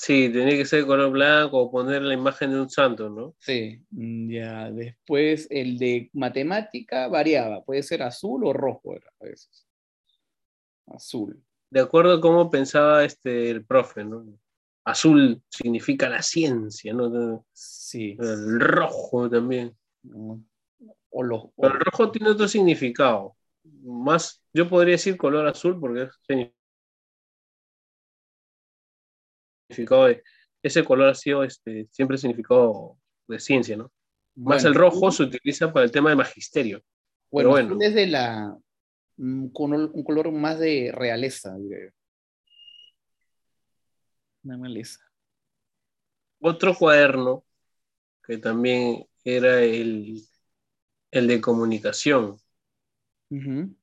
Sí, 0.00 0.30
tenía 0.32 0.56
que 0.56 0.64
ser 0.64 0.80
de 0.80 0.86
color 0.86 1.10
blanco 1.10 1.58
o 1.58 1.70
poner 1.70 2.00
la 2.00 2.14
imagen 2.14 2.50
de 2.52 2.60
un 2.62 2.70
santo, 2.70 3.10
¿no? 3.10 3.34
Sí, 3.38 3.82
mm, 3.90 4.30
ya. 4.30 4.70
Después 4.70 5.46
el 5.50 5.76
de 5.78 6.08
matemática 6.14 7.06
variaba, 7.08 7.62
puede 7.62 7.82
ser 7.82 8.02
azul 8.02 8.46
o 8.46 8.52
rojo 8.54 8.94
a 8.94 9.24
veces. 9.24 9.66
Azul. 10.86 11.38
De 11.68 11.80
acuerdo 11.80 12.14
a 12.14 12.20
cómo 12.20 12.50
pensaba 12.50 13.04
este, 13.04 13.50
el 13.50 13.66
profe, 13.66 14.02
¿no? 14.02 14.24
Azul 14.86 15.42
significa 15.50 16.08
la 16.08 16.22
ciencia, 16.22 16.94
¿no? 16.94 17.44
Sí. 17.52 18.16
El 18.18 18.58
rojo 18.58 19.28
también. 19.28 19.76
¿no? 20.02 20.42
O 21.10 21.22
los, 21.22 21.44
o- 21.44 21.52
Pero 21.60 21.74
el 21.74 21.80
rojo 21.80 22.10
tiene 22.10 22.30
otro 22.30 22.48
significado. 22.48 23.36
Más, 23.82 24.42
yo 24.54 24.66
podría 24.66 24.92
decir 24.92 25.18
color 25.18 25.46
azul 25.46 25.78
porque 25.78 26.04
es 26.04 26.10
significado 29.70 30.06
de, 30.06 30.22
ese 30.62 30.84
color 30.84 31.08
ha 31.08 31.14
sido 31.14 31.44
este, 31.44 31.86
siempre 31.90 32.18
significado 32.18 32.96
de 33.28 33.38
ciencia, 33.38 33.76
¿no? 33.76 33.90
Más 34.36 34.64
el 34.64 34.74
rojo 34.74 35.10
se 35.10 35.24
utiliza 35.24 35.72
para 35.72 35.84
el 35.84 35.90
tema 35.90 36.10
de 36.10 36.16
magisterio. 36.16 36.82
Bueno, 37.30 37.50
bueno. 37.50 37.68
azul 37.68 37.82
es 37.82 37.94
de 37.94 38.06
la 38.06 38.56
un 39.18 39.50
color, 39.50 39.90
un 39.92 40.02
color 40.02 40.32
más 40.32 40.58
de 40.58 40.92
realeza, 40.94 41.54
diría 41.56 41.78
yo. 41.84 41.90
Una 44.44 44.56
realeza. 44.56 45.00
Otro 46.40 46.74
cuaderno 46.74 47.44
que 48.24 48.38
también 48.38 49.06
era 49.24 49.60
el, 49.60 50.22
el 51.10 51.26
de 51.26 51.40
comunicación, 51.40 52.38
Ujú. 53.30 53.76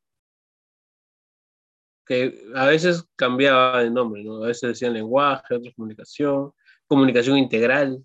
Que 2.08 2.40
a 2.56 2.66
veces 2.68 3.04
cambiaba 3.16 3.84
de 3.84 3.90
nombre, 3.92 4.24
¿no? 4.24 4.44
A 4.44 4.48
veces 4.48 4.70
decían 4.70 4.94
lenguaje, 4.94 5.56
otros 5.56 5.74
comunicación, 5.76 6.52
comunicación 6.88 7.38
integral. 7.38 8.04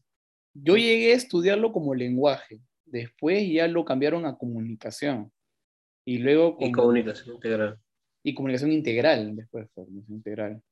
Yo 0.55 0.77
llegué 0.77 1.13
a 1.13 1.17
estudiarlo 1.17 1.73
como 1.73 1.95
lenguaje, 1.95 2.61
después 2.85 3.49
ya 3.49 3.69
lo 3.69 3.85
cambiaron 3.85 4.27
a 4.27 4.37
comunicación 4.37 5.33
y 6.05 6.19
luego 6.19 6.57
Y 6.61 6.73
como- 6.73 6.83
comunicación 6.85 7.35
integral. 7.37 7.79
y 8.25 8.35
comunicación 8.35 8.73
integral, 8.73 9.37
después 9.37 9.69
comunicación 9.75 10.17
integral. 10.17 10.63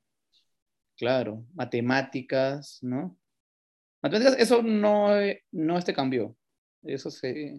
Claro, 0.97 1.45
matemáticas, 1.55 2.79
¿no? 2.83 3.17
Matemáticas, 4.03 4.39
eso 4.41 4.63
no, 4.63 5.09
no 5.53 5.79
este 5.79 5.95
cambió. 5.95 6.37
Eso 6.83 7.11
se... 7.11 7.59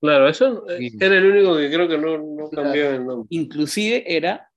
Claro, 0.00 0.28
eso 0.28 0.64
Sí. 0.78 0.90
era 1.00 1.16
el 1.18 1.26
único 1.26 1.56
que 1.56 1.70
creo 1.70 1.88
que 1.88 1.98
no, 1.98 2.18
no 2.18 2.48
Claro. 2.50 2.64
cambió 2.64 2.90
el 2.90 3.06
nombre. 3.06 3.26
Inclusive 3.30 4.04
era 4.16 4.50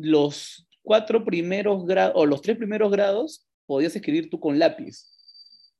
los 0.00 0.66
cuatro 0.82 1.24
primeros 1.24 1.84
grados, 1.86 2.12
o 2.16 2.26
los 2.26 2.40
tres 2.42 2.56
primeros 2.56 2.90
grados, 2.90 3.46
podías 3.66 3.94
escribir 3.94 4.30
tú 4.30 4.40
con 4.40 4.58
lápiz. 4.58 5.06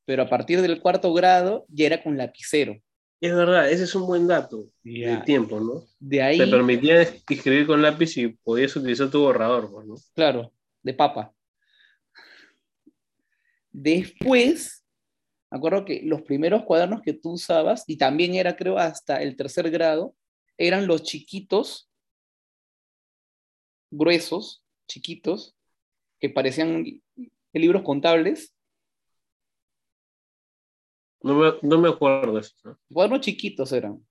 Pero 0.05 0.23
a 0.23 0.29
partir 0.29 0.61
del 0.63 0.81
cuarto 0.81 1.13
grado 1.13 1.67
ya 1.69 1.87
era 1.87 2.03
con 2.03 2.17
lapicero. 2.17 2.77
Es 3.21 3.35
verdad, 3.35 3.71
ese 3.71 3.85
es 3.85 3.95
un 3.95 4.07
buen 4.07 4.27
dato 4.29 4.71
Ya. 4.85 5.09
del 5.11 5.25
tiempo, 5.25 5.59
¿no? 5.59 5.85
De 5.99 6.23
ahí, 6.23 6.39
Te 6.39 6.47
permitía 6.47 7.03
escribir 7.03 7.67
con 7.67 7.83
lápiz 7.83 8.17
y 8.17 8.29
podías 8.29 8.75
utilizar 8.77 9.11
tu 9.11 9.21
borrador, 9.21 9.71
pues, 9.73 9.87
¿no? 9.87 9.95
claro, 10.15 10.53
de 10.83 10.95
papa. 10.95 11.35
Después, 13.71 14.85
me 15.51 15.59
acuerdo 15.59 15.85
que 15.85 16.01
los 16.05 16.23
primeros 16.23 16.65
cuadernos 16.65 17.03
que 17.03 17.13
tú 17.13 17.33
usabas, 17.33 17.85
y 17.87 17.97
también 17.97 18.35
era, 18.35 18.57
creo, 18.57 18.79
hasta 18.79 19.21
el 19.23 19.37
tercer 19.37 19.71
grado, 19.71 20.15
eran 20.57 20.87
los 20.87 21.03
chiquitos, 21.03 21.88
gruesos, 23.90 24.62
chiquitos, 24.87 25.57
que 26.21 26.30
parecían 26.30 26.85
libros 27.52 27.83
contables, 27.83 28.54
No 31.21 31.35
me, 31.35 31.52
no 31.62 31.78
me 31.78 31.88
acuerdo 31.88 32.35
de 32.35 32.40
eso. 32.40 32.54
¿no? 32.64 32.78
cuadernos 32.92 33.21
chiquitos 33.21 33.73
eran, 33.73 34.07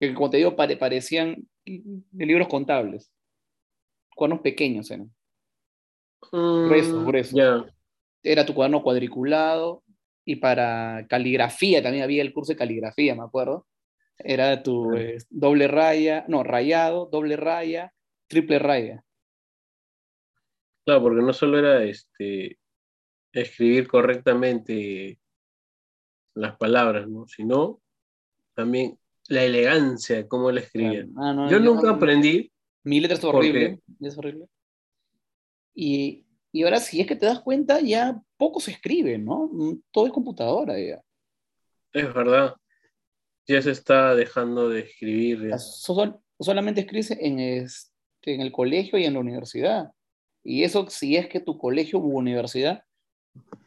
que 0.00 0.12
como 0.14 0.30
te 0.30 0.38
digo, 0.38 0.56
pare- 0.56 0.76
parecían 0.76 1.36
de 1.64 2.26
libros 2.26 2.48
contables, 2.48 3.12
cuadernos 4.16 4.42
pequeños 4.42 4.90
eran. 4.90 5.12
Mm, 6.32 6.68
grueso. 7.06 7.36
Ya, 7.36 7.64
Era 8.22 8.44
tu 8.44 8.52
cuaderno 8.54 8.82
cuadriculado, 8.82 9.84
y 10.24 10.36
para 10.36 11.06
caligrafía 11.08 11.82
también 11.82 12.04
había 12.04 12.22
el 12.22 12.32
curso 12.32 12.52
de 12.52 12.58
caligrafía, 12.58 13.14
me 13.14 13.22
acuerdo. 13.22 13.66
Era 14.18 14.62
tu 14.62 14.94
eh, 14.94 15.18
doble 15.30 15.66
raya, 15.66 16.24
no, 16.28 16.42
rayado, 16.42 17.06
doble 17.06 17.36
raya, 17.36 17.94
triple 18.28 18.58
raya. 18.58 19.04
Claro, 20.90 21.02
porque 21.02 21.22
no 21.22 21.32
solo 21.32 21.58
era 21.58 21.82
este, 21.84 22.58
escribir 23.32 23.86
correctamente 23.88 25.18
las 26.34 26.56
palabras, 26.56 27.08
¿no? 27.08 27.26
Sino 27.26 27.80
también 28.54 28.98
la 29.28 29.44
elegancia 29.44 30.16
de 30.16 30.28
cómo 30.28 30.50
la 30.50 30.60
escribía. 30.60 31.06
Ah, 31.16 31.32
no, 31.32 31.50
Yo 31.50 31.60
nunca 31.60 31.90
aprendí, 31.90 32.50
Mi 32.82 33.00
letra 33.00 33.16
es 33.16 33.24
horrible. 33.24 33.80
Es 34.00 34.16
horrible. 34.18 34.46
Y, 35.74 36.26
y 36.52 36.62
ahora, 36.64 36.78
si 36.78 37.00
es 37.00 37.06
que 37.06 37.16
te 37.16 37.26
das 37.26 37.40
cuenta, 37.40 37.80
ya 37.80 38.20
poco 38.36 38.60
se 38.60 38.72
escribe, 38.72 39.18
¿no? 39.18 39.48
Mm, 39.52 39.82
Todo 39.90 40.06
es 40.06 40.12
computadora 40.12 40.78
ya. 40.78 41.00
es 41.92 42.14
verdad, 42.14 42.54
ya 43.46 43.62
se 43.62 43.70
está 43.70 44.14
dejando 44.14 44.68
de 44.68 44.80
escribir. 44.80 45.52
Sol- 45.58 46.20
solamente 46.38 46.80
escribes 46.82 47.10
en, 47.12 47.38
este, 47.38 48.34
en 48.34 48.40
el 48.40 48.52
colegio 48.52 48.98
y 48.98 49.04
en 49.04 49.14
la 49.14 49.20
universidad. 49.20 49.90
Y 50.42 50.64
eso 50.64 50.88
si 50.88 51.16
es 51.16 51.28
que 51.28 51.40
tu 51.40 51.58
colegio 51.58 51.98
u 51.98 52.16
universidad, 52.18 52.84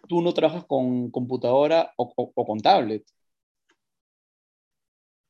tú 0.07 0.21
no 0.21 0.33
trabajas 0.33 0.65
con 0.65 1.11
computadora 1.11 1.93
o, 1.97 2.11
o- 2.15 2.31
o 2.33 2.45
con 2.45 2.59
tablet. 2.59 3.03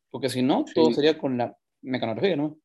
Porque 0.10 0.30
si 0.30 0.42
no, 0.42 0.64
todo 0.74 0.94
sería 0.94 1.18
con 1.18 1.38
la 1.38 1.56
mecanografía, 1.82 2.36
¿no? 2.36 2.58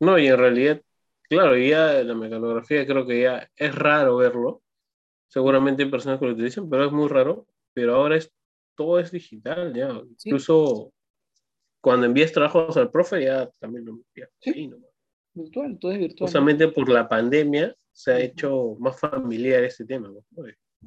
No, 0.00 0.18
y 0.18 0.26
en 0.26 0.36
realidad, 0.36 0.82
claro, 1.22 1.56
ya 1.56 2.02
la 2.02 2.14
mecanografía 2.14 2.86
creo 2.86 3.06
que 3.06 3.22
ya 3.22 3.48
es 3.56 3.74
raro 3.74 4.16
verlo. 4.16 4.62
Seguramente 5.28 5.84
hay 5.84 5.90
personas 5.90 6.18
que 6.18 6.26
lo 6.26 6.32
utilizan, 6.32 6.68
pero 6.68 6.86
es 6.86 6.92
muy 6.92 7.08
raro. 7.08 7.46
Pero 7.72 7.94
ahora 7.94 8.16
es 8.16 8.32
todo 8.74 8.98
es 8.98 9.12
digital, 9.12 9.72
ya. 9.74 9.92
Sí. 10.16 10.30
Incluso 10.30 10.92
cuando 11.80 12.06
envías 12.06 12.32
trabajos 12.32 12.76
al 12.76 12.90
profe, 12.90 13.24
ya 13.24 13.48
también 13.60 13.84
lo 13.84 13.92
envías 13.92 14.30
Sí. 14.40 14.50
ahí 14.50 14.66
nomás. 14.66 14.89
Virtual, 15.34 15.78
todo 15.78 15.92
es 15.92 15.98
virtual. 15.98 16.26
Justamente 16.28 16.68
por 16.68 16.88
la 16.88 17.08
pandemia 17.08 17.74
se 17.92 18.12
ha 18.12 18.20
hecho 18.20 18.76
más 18.78 18.98
familiar 18.98 19.62
este 19.64 19.84
tema. 19.84 20.08
¿no? 20.08 20.44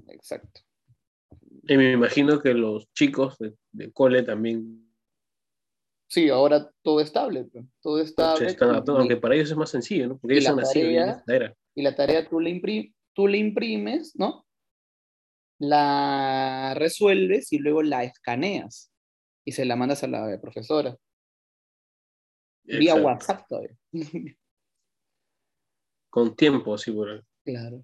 Exacto. 0.07 0.61
Y 1.67 1.77
me 1.77 1.93
imagino 1.93 2.39
que 2.41 2.53
los 2.53 2.91
chicos 2.93 3.37
de, 3.39 3.53
de 3.71 3.91
cole 3.91 4.23
también 4.23 4.79
Sí, 6.07 6.29
ahora 6.29 6.69
todo 6.83 6.99
es 6.99 7.11
tablet, 7.11 7.47
todo 7.81 7.99
es 7.99 8.13
tablet. 8.13 8.49
están 8.49 8.83
y- 8.85 8.89
aunque 8.91 9.17
para 9.17 9.33
ellos 9.35 9.49
es 9.49 9.57
más 9.57 9.69
sencillo, 9.71 10.09
¿no? 10.09 10.17
Porque 10.19 10.35
ellos 10.37 10.55
nacido 10.55 10.91
ya 10.91 10.99
en 11.01 11.05
tarea- 11.07 11.17
esta 11.19 11.35
era. 11.35 11.55
y 11.75 11.81
la 11.81 11.95
tarea 11.95 12.29
tú 12.29 12.39
le, 12.39 12.51
impri- 12.51 12.93
tú 13.13 13.27
le 13.27 13.37
imprimes, 13.39 14.13
¿no? 14.15 14.45
La 15.59 16.73
resuelves 16.75 17.51
y 17.53 17.59
luego 17.59 17.81
la 17.83 18.03
escaneas 18.03 18.91
y 19.45 19.53
se 19.53 19.65
la 19.65 19.75
mandas 19.75 20.03
a 20.03 20.07
la 20.07 20.39
profesora. 20.41 20.97
Vía. 22.63 22.95
WhatsApp 22.95 23.47
todavía. 23.47 23.77
Con 26.09 26.35
tiempo, 26.35 26.77
sí, 26.77 26.91
por 26.91 27.09
ahí. 27.09 27.19
Claro. 27.43 27.83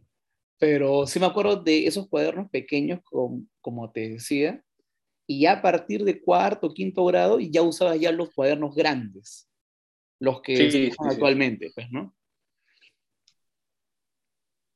Pero 0.59 1.07
sí 1.07 1.19
me 1.19 1.25
acuerdo 1.25 1.55
de 1.55 1.87
esos 1.87 2.07
cuadernos 2.07 2.49
pequeños, 2.49 2.99
com- 3.03 3.47
como 3.61 3.91
te 3.91 4.09
decía, 4.09 4.63
y 5.25 5.41
ya 5.41 5.53
a 5.53 5.61
partir 5.61 6.03
de 6.03 6.21
cuarto, 6.21 6.73
quinto 6.73 7.05
grado, 7.05 7.39
ya 7.39 7.61
usabas 7.61 7.99
ya 7.99 8.11
los 8.11 8.33
cuadernos 8.33 8.75
grandes, 8.75 9.49
los 10.19 10.41
que 10.41 10.69
Sí, 10.69 10.91
actualmente, 10.99 11.71
pues, 11.73 11.89
¿no? 11.91 12.15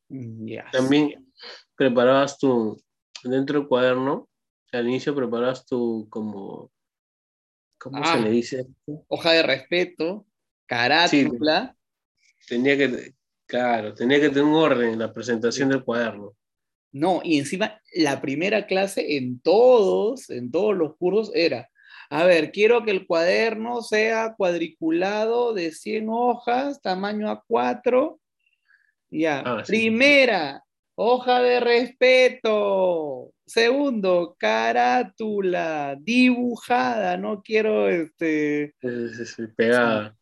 Mm. 0.10 0.48
También 0.72 1.34
preparabas 1.76 2.38
tu, 2.38 2.80
dentro 3.24 3.60
del 3.60 3.68
cuaderno, 3.68 4.30
al 4.72 4.88
inicio 4.88 5.16
preparabas 5.16 5.66
tu 5.66 6.08
como, 6.10 6.72
¿cómo 7.84 8.02
Ah. 8.04 8.14
se 8.16 8.22
le 8.22 8.30
dice? 8.32 8.66
Hoja 9.08 9.32
de 9.34 9.44
respeto, 9.44 10.26
carátula, 10.66 11.76
Tenía 12.48 12.78
que, 12.78 13.14
claro, 13.46 13.94
tenía 13.94 14.20
que 14.20 14.30
tener 14.30 14.44
un 14.44 14.56
orden 14.56 14.90
en 14.94 15.00
la 15.00 15.14
presentación 15.14 15.70
del 15.70 15.84
cuaderno. 15.84 16.34
No, 16.92 17.22
y 17.24 17.40
encima 17.40 17.80
la 17.96 18.22
primera 18.22 18.66
clase 18.68 19.16
en 19.18 19.40
todos, 19.40 20.30
en 20.30 20.52
todos 20.52 20.76
los 20.76 20.96
cursos 20.98 21.32
era, 21.34 21.70
a 22.10 22.24
ver, 22.26 22.52
quiero 22.52 22.84
que 22.84 22.92
el 22.92 23.08
cuaderno 23.08 23.82
sea 23.82 24.36
cuadriculado 24.38 25.54
de 25.54 25.72
100 25.72 26.08
hojas, 26.10 26.82
tamaño 26.82 27.28
A4. 27.30 28.20
Ya, 29.10 29.40
Ah, 29.46 29.64
sí. 29.66 29.72
primera, 29.72 30.64
hoja 30.96 31.42
de 31.42 31.60
respeto. 31.62 33.33
Segundo, 33.58 34.36
carátula, 34.40 35.96
dibujada, 36.02 37.18
no 37.18 37.44
quiero 37.44 37.88
este, 37.88 38.74
pegada. 39.56 40.18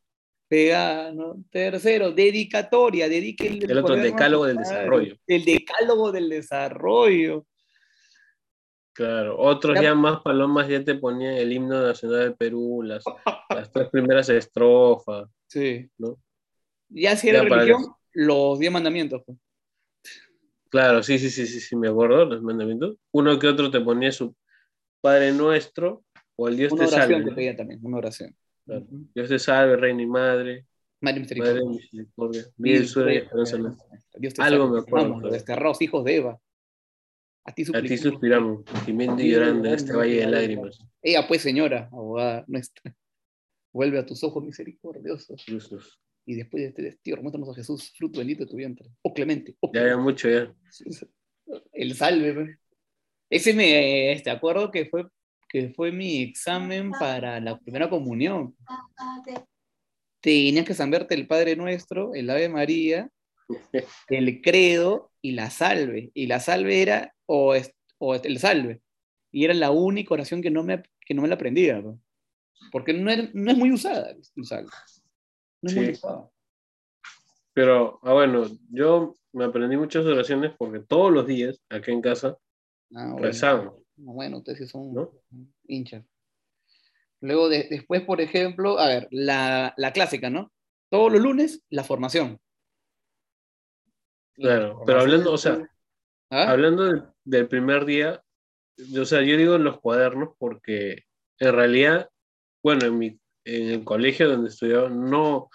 pegada, 0.50 1.13
¿no? 1.13 1.41
Tercero, 1.50 2.12
dedicatoria, 2.12 3.08
dedique 3.08 3.48
el, 3.48 3.72
El 3.72 3.78
otro, 3.78 3.96
decálogo 3.96 4.48
del 4.48 4.58
desarrollo. 4.58 5.15
El 5.28 5.46
decálogo 5.46 6.12
del 6.12 6.28
desarrollo. 6.28 7.46
Claro, 8.91 9.39
otros 9.39 9.76
Ya- 9.76 9.84
ya 9.84 9.96
más 9.96 10.20
palomas 10.20 10.67
ya 10.67 10.84
te 10.84 10.96
ponían 10.96 11.36
el 11.36 11.54
himno 11.54 11.82
nacional 11.82 12.20
del 12.20 12.36
Perú, 12.36 12.82
las, 12.84 13.02
las 13.50 13.72
tres 13.72 13.88
primeras 13.89 14.28
estrofas, 14.28 15.30
Sí. 15.48 15.89
¿no? 15.98 16.17
Ya 16.89 17.15
si 17.15 17.30
era 17.30 17.44
Ya 17.44 17.48
religión, 17.56 17.94
los 18.12 18.60
diez 18.60 18.74
mandamientos. 18.74 19.22
pues. 19.26 19.38
Claro, 20.71 21.03
sí, 21.03 21.19
sí, 21.19 21.29
sí, 21.29 21.45
sí, 21.45 21.60
sí, 21.60 21.75
me 21.75 21.89
acuerdo, 21.89 22.23
los 22.25 22.41
mandamientos. 22.41 22.95
Uno 23.12 23.38
que 23.38 23.47
otro 23.47 23.69
te 23.69 23.81
ponía 23.81 24.12
su 24.12 24.34
Padre 25.01 25.34
Nuestro 25.34 26.05
o 26.38 26.47
el 26.47 26.55
Dios 26.55 26.71
Una 26.71 26.86
te 26.88 26.95
oración 26.95 27.12
salve. 27.12 27.23
te 27.25 27.29
¿no? 27.29 27.36
pedía 27.36 27.55
también, 27.57 27.79
una 27.84 27.97
oración. 27.97 28.36
Claro. 28.65 28.86
Dios 28.89 29.27
te 29.29 29.38
salve, 29.38 29.75
Reina 29.75 30.01
y 30.01 30.05
Madre, 30.07 30.65
Madre 31.01 31.19
Madre 31.19 31.19
misericordia. 31.19 32.41
de 32.43 32.51
Misericordia, 32.57 33.13
y 33.13 33.17
esperanza. 33.17 33.57
Dios 34.17 34.34
te 34.34 34.41
Algo 34.41 34.63
salve, 34.65 34.75
me 34.75 34.79
acuerdo, 34.79 35.05
amamos, 35.05 35.21
claro. 35.21 35.34
desterrados, 35.34 35.81
hijos 35.81 36.05
de 36.05 36.15
Eva. 36.15 36.39
A 37.43 37.53
ti 37.53 37.65
A 37.73 37.81
ti 37.81 37.97
suspiramos, 37.97 38.63
gimiendo 38.86 39.21
y 39.21 39.31
llorando 39.31 39.67
en 39.67 39.73
este 39.73 39.93
valle 39.93 40.19
de 40.19 40.27
lágrimas. 40.27 40.79
Ella 41.01 41.27
pues, 41.27 41.41
señora, 41.41 41.89
abogada 41.91 42.45
nuestra, 42.47 42.95
vuelve 43.73 43.97
a 43.99 44.05
tus 44.05 44.23
ojos 44.23 44.43
misericordiosos 44.43 45.43
Jesús. 45.43 45.99
Y 46.25 46.36
después 46.36 46.62
de 46.63 46.69
este 46.69 46.81
destierro, 46.84 47.21
muéstranos 47.21 47.49
a 47.49 47.55
Jesús, 47.55 47.91
fruto 47.97 48.19
bendito 48.19 48.43
de 48.45 48.49
tu 48.49 48.55
vientre. 48.57 48.89
Oh 49.01 49.13
clemente, 49.13 49.55
oh 49.60 49.71
Ya 49.73 49.81
había 49.81 49.97
mucho 49.97 50.29
ya. 50.29 50.53
El 51.73 51.95
salve. 51.95 52.34
pe. 52.34 52.57
Ese 53.29 53.53
me 53.53 54.12
este, 54.12 54.29
acuerdo 54.29 54.71
que 54.71 54.86
fue, 54.86 55.05
que 55.49 55.69
fue 55.73 55.91
mi 55.91 56.21
examen 56.21 56.91
para 56.91 57.39
la 57.39 57.57
primera 57.60 57.89
comunión. 57.89 58.55
Tenías 60.21 60.65
que 60.65 60.73
saberte 60.73 61.15
el 61.15 61.27
Padre 61.27 61.55
Nuestro, 61.55 62.13
el 62.13 62.29
Ave 62.29 62.47
María, 62.49 63.10
el 64.10 64.41
credo 64.41 65.12
y 65.21 65.31
la 65.31 65.49
salve. 65.49 66.12
Y 66.13 66.27
la 66.27 66.39
salve 66.39 66.81
era, 66.81 67.15
o, 67.25 67.55
es- 67.55 67.73
o 67.97 68.15
el 68.15 68.38
salve. 68.39 68.81
Y 69.31 69.45
era 69.45 69.53
la 69.53 69.71
única 69.71 70.13
oración 70.13 70.41
que 70.41 70.51
no 70.51 70.63
me, 70.63 70.84
que 71.05 71.13
no 71.13 71.21
me 71.21 71.27
la 71.27 71.36
aprendía. 71.36 71.81
pe. 71.81 71.89
Porque 72.71 72.93
no, 72.93 73.10
era- 73.10 73.29
no 73.34 73.51
es 73.51 73.57
muy 73.57 73.71
usada 73.71 74.12
el 74.12 74.45
salve. 74.45 74.69
No 75.62 75.69
Sí. 75.69 75.93
Pero, 77.54 78.00
ah, 78.04 78.13
bueno, 78.13 78.45
yo 78.69 79.17
me 79.34 79.45
aprendí 79.45 79.78
muchas 79.78 80.06
oraciones 80.06 80.54
porque 80.58 80.80
todos 80.80 81.12
los 81.12 81.28
días, 81.28 81.62
acá 81.69 81.91
en 81.91 82.02
casa, 82.02 82.38
Ah, 82.95 83.12
bueno. 83.12 83.17
rezamos. 83.19 83.82
Bueno, 83.95 84.38
ustedes 84.38 84.60
sí 84.60 84.67
son 84.67 84.93
¿No? 84.93 85.12
hinchas. 85.67 86.04
Luego, 87.19 87.50
de- 87.50 87.67
después, 87.69 88.02
por 88.02 88.19
ejemplo, 88.19 88.80
a 88.80 88.88
ver, 88.88 89.08
la, 89.12 89.74
la 89.78 89.93
clásica, 89.93 90.30
¿no? 90.30 90.52
Todos 90.89 91.12
los 91.12 91.21
lunes, 91.21 91.62
la 91.69 91.84
formación. 91.84 92.39
Claro, 94.34 94.82
pero 94.86 95.02
hablando, 95.02 95.32
o 95.34 95.38
sea, 95.38 95.62
¿Ah? 96.32 96.50
Hablando 96.50 96.86
del, 96.86 97.04
del 97.26 97.47
primer 97.50 97.84
día, 97.86 98.24
o 99.00 99.06
sea, 99.06 99.21
yo 99.21 99.36
digo 99.36 99.56
en 99.56 99.65
los 99.65 99.80
cuadernos 99.82 100.30
porque 100.38 101.04
en 101.39 101.54
realidad 101.54 102.10
bueno, 102.63 102.86
en, 102.86 102.97
mi, 102.97 103.19
en 103.45 103.67
el 103.69 103.84
colegio 103.84 104.30
donde 104.30 104.49
estudiaba, 104.49 104.89
no, 104.89 105.49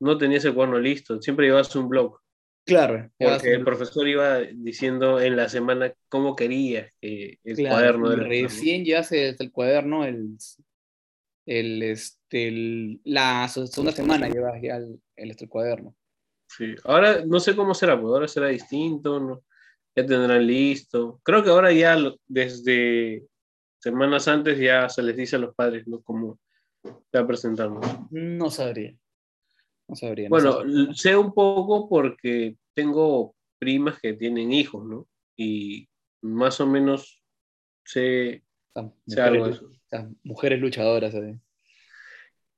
no 0.00 0.18
tenía 0.18 0.38
ese 0.38 0.52
cuaderno 0.52 0.78
listo, 0.78 1.20
siempre 1.20 1.46
llevabas 1.46 1.74
un 1.76 1.88
blog. 1.88 2.18
Claro. 2.64 3.08
Porque 3.18 3.52
el 3.54 3.64
profesor 3.64 4.08
iba 4.08 4.38
diciendo 4.40 5.20
en 5.20 5.36
la 5.36 5.48
semana 5.48 5.92
cómo 6.08 6.34
quería 6.34 6.90
que 7.00 7.38
el 7.44 7.56
Claro, 7.56 7.74
cuaderno 8.00 8.16
recién 8.16 8.84
ya 8.84 9.02
se 9.04 9.28
el 9.38 9.52
cuaderno 9.52 10.04
el, 10.04 10.36
el, 11.46 11.82
este, 11.82 12.48
el- 12.48 13.00
la 13.04 13.46
segunda 13.48 13.92
semana 13.92 14.28
llevas 14.28 14.60
ya 14.60 14.76
el, 14.76 15.00
el, 15.14 15.30
este, 15.30 15.44
el 15.44 15.50
cuaderno. 15.50 15.94
Sí. 16.48 16.74
Ahora 16.84 17.24
no 17.24 17.38
sé 17.40 17.54
cómo 17.54 17.72
será, 17.74 18.00
pues 18.00 18.10
ahora 18.12 18.28
será 18.28 18.48
distinto, 18.48 19.20
¿no? 19.20 19.42
ya 19.98 20.04
tendrán 20.04 20.46
listo. 20.46 21.20
Creo 21.22 21.42
que 21.42 21.50
ahora 21.50 21.72
ya 21.72 21.96
lo- 21.96 22.18
desde 22.26 23.24
semanas 23.78 24.28
antes 24.28 24.58
ya 24.58 24.88
se 24.88 25.02
les 25.02 25.16
dice 25.16 25.36
a 25.36 25.38
los 25.38 25.54
padres, 25.54 25.86
¿no? 25.86 26.02
Cómo 26.02 26.38
ya 27.12 27.26
presentamos. 27.26 27.84
No 28.10 28.50
sabría. 28.50 28.96
No 29.88 29.96
sabría. 29.96 30.28
no 30.28 30.30
Bueno, 30.30 30.52
sabría. 30.52 30.94
sé 30.94 31.16
un 31.16 31.32
poco 31.32 31.88
porque 31.88 32.56
tengo 32.74 33.34
primas 33.58 34.00
que 34.00 34.14
tienen 34.14 34.52
hijos, 34.52 34.84
¿no? 34.84 35.06
Y 35.36 35.88
más 36.22 36.60
o 36.60 36.66
menos 36.66 37.22
sé, 37.84 38.42
Estas 38.74 38.92
sé 39.06 39.20
algo 39.22 39.46
de 39.46 39.50
mujeres, 39.52 39.72
eso. 39.92 40.14
mujeres 40.24 40.60
luchadoras. 40.60 41.14
¿eh? 41.14 41.40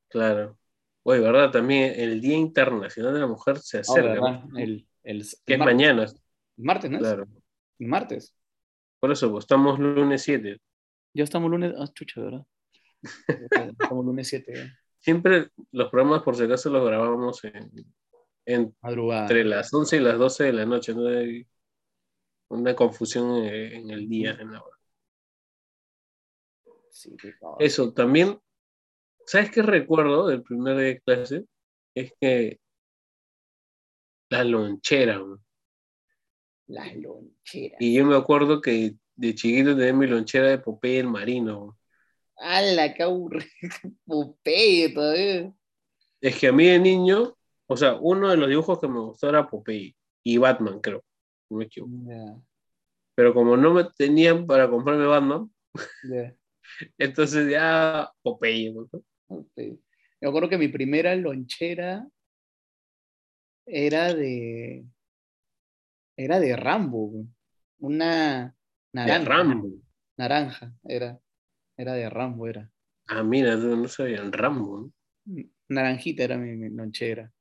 Claro. 0.09 0.59
Oye, 1.05 1.21
¿verdad? 1.21 1.51
También 1.51 1.95
el 1.97 2.21
Día 2.21 2.37
Internacional 2.37 3.15
de 3.15 3.21
la 3.21 3.27
Mujer 3.27 3.59
se 3.59 3.79
Ah, 3.79 3.81
acerca. 3.81 4.45
El, 4.57 4.87
el, 5.03 5.23
que 5.45 5.55
el 5.55 5.55
es 5.55 5.59
martes. 5.59 5.59
mañana, 5.59 6.07
martes, 6.57 6.91
¿no 6.91 6.99
claro. 6.99 7.27
Martes. 7.79 8.35
Por 9.01 9.13
eso, 9.13 9.31
pues, 9.31 9.45
estamos 9.45 9.79
lunes 9.79 10.23
7. 10.23 10.59
Ya 11.15 11.25
estamos 11.25 11.51
lunes. 11.51 11.73
Ah, 11.79 11.87
chucha, 11.95 12.21
¿verdad? 12.21 12.45
Estamos 13.03 14.05
lunes 14.05 14.29
7. 14.29 14.53
¿eh? 14.61 14.73
Siempre 15.01 15.49
los 15.73 15.91
programas, 15.91 16.23
por 16.23 16.37
si 16.37 16.43
acaso, 16.45 16.71
los 16.71 16.85
grabamos 16.87 17.43
en, 17.45 17.71
en- 18.45 18.77
Madrugada. 18.83 19.23
entre 19.23 19.45
las 19.45 19.73
11 19.73 19.97
y 19.97 20.01
las 20.01 20.19
12 20.19 20.45
de 20.45 20.53
la 20.53 20.67
noche. 20.67 20.95
No 20.95 21.07
hay 21.09 21.47
una 22.49 22.75
confusión 22.75 23.45
eh, 23.45 23.77
en 23.77 23.91
el 23.91 24.09
día, 24.09 24.37
en 24.41 24.53
la 24.53 24.63
hora. 24.63 24.77
Sí. 26.91 27.15
Eso, 27.61 27.93
también, 27.93 28.41
¿sabes 29.27 29.51
qué 29.53 29.63
recuerdo 29.63 30.27
del 30.27 30.43
primer 30.43 30.77
día 30.77 30.85
de 30.87 31.01
clase? 31.01 31.45
Es 31.95 32.13
que 32.21 32.59
la 34.31 34.43
lonchera, 34.45 35.19
¿no? 35.19 35.41
Las 36.67 36.95
loncheras. 36.97 37.81
y 37.81 37.95
yo 37.95 38.05
me 38.05 38.17
acuerdo 38.17 38.61
que 38.61 38.97
de 39.15 39.35
chiquito 39.35 39.77
tenía 39.77 39.95
mi 39.95 40.07
lonchera 40.07 40.49
de 40.49 40.59
Popeye 40.59 40.99
el 41.01 41.09
Marino. 41.09 41.79
¡Hala, 42.39 42.95
qué 42.95 43.03
aburrido! 43.03 43.47
Popeye 44.07 44.89
todavía. 44.91 45.53
Es 46.21 46.39
que 46.39 46.49
a 46.49 46.53
mí 46.53 46.67
de 46.67 46.79
niño, 46.79 47.37
o 47.67 47.77
sea, 47.77 47.97
uno 47.97 48.31
de 48.31 48.37
los 48.37 48.49
dibujos 48.49 48.81
que 48.81 48.89
me 48.89 49.01
gustó 49.01 49.29
era 49.29 49.49
Popeye 49.49 49.95
y 50.25 50.39
Batman, 50.39 50.81
creo, 50.81 51.05
no 51.51 51.59
me 51.59 51.65
equivoco. 51.65 52.43
Pero 53.15 53.35
como 53.35 53.57
no 53.57 53.73
me 53.75 53.85
tenían 53.97 54.47
para 54.47 54.69
comprarme 54.69 55.07
Batman, 55.07 55.51
entonces 56.99 57.51
ya 57.51 58.11
Popeye, 58.23 58.73
¿no? 58.73 58.89
Me 60.21 60.29
acuerdo 60.29 60.49
que 60.49 60.59
mi 60.59 60.69
primera 60.69 61.15
lonchera 61.15 62.07
era 63.67 64.15
de. 64.15 64.85
Era 66.17 66.41
de 66.41 66.57
Rambo. 66.57 67.27
Una 67.79 68.57
De 68.93 69.01
naranja. 69.03 69.29
Rambo. 69.29 69.69
Naranja, 70.17 70.73
era. 70.85 71.21
Era 71.79 71.95
de 71.95 72.11
Rambo, 72.11 72.47
era. 72.47 72.71
Ah, 73.07 73.23
mira, 73.23 73.57
no 73.57 73.89
sabían 73.89 74.33
Rambo, 74.33 74.81
¿no? 74.81 74.93
Naranjita 75.69 76.25
era 76.25 76.37
mi, 76.39 76.57
mi 76.57 76.71
lonchera. 76.71 77.33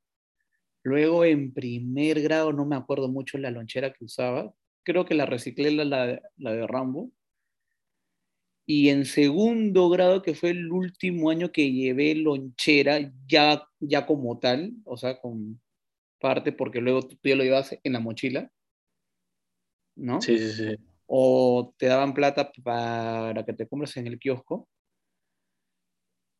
Luego 0.84 1.26
en 1.26 1.54
primer 1.54 2.21
grado 2.21 2.54
no 2.54 2.65
me 2.65 2.76
acuerdo 2.76 3.10
mucho 3.10 3.38
la 3.38 3.52
lonchera 3.52 3.93
que 3.93 4.06
usaba. 4.06 4.54
Creo 4.84 5.06
que 5.06 5.15
la 5.15 5.26
reciclé 5.26 5.71
la, 5.71 5.86
la, 5.86 6.08
de- 6.08 6.21
la 6.38 6.54
de 6.54 6.67
Rambo. 6.67 7.12
Y 8.65 8.89
en 8.89 9.06
segundo 9.06 9.89
grado, 9.89 10.21
que 10.21 10.36
fue 10.36 10.50
el 10.52 10.71
último 10.71 11.30
año 11.30 11.52
que 11.52 11.71
llevé 11.71 12.15
lonchera 12.15 13.00
ya, 13.28 13.63
ya 13.80 14.06
como 14.06 14.39
tal, 14.39 14.73
o 14.84 14.97
sea, 14.97 15.19
con 15.19 15.62
parte, 16.19 16.52
porque 16.54 16.82
luego 16.82 17.04
tú 17.08 17.17
ya 17.23 17.36
lo 17.36 17.43
llevas 17.43 17.78
en 17.84 17.93
la 17.93 18.00
mochila, 18.02 18.52
¿no? 19.95 20.19
Sí, 20.21 20.38
sí, 20.38 20.52
sí. 20.54 20.78
O 21.07 21.73
te 21.77 21.87
daban 21.87 22.13
plata 22.13 22.51
para 22.63 23.43
que 23.45 23.53
te 23.53 23.67
compres 23.67 23.97
en 23.97 24.07
el 24.07 24.19
kiosco. 24.19 24.67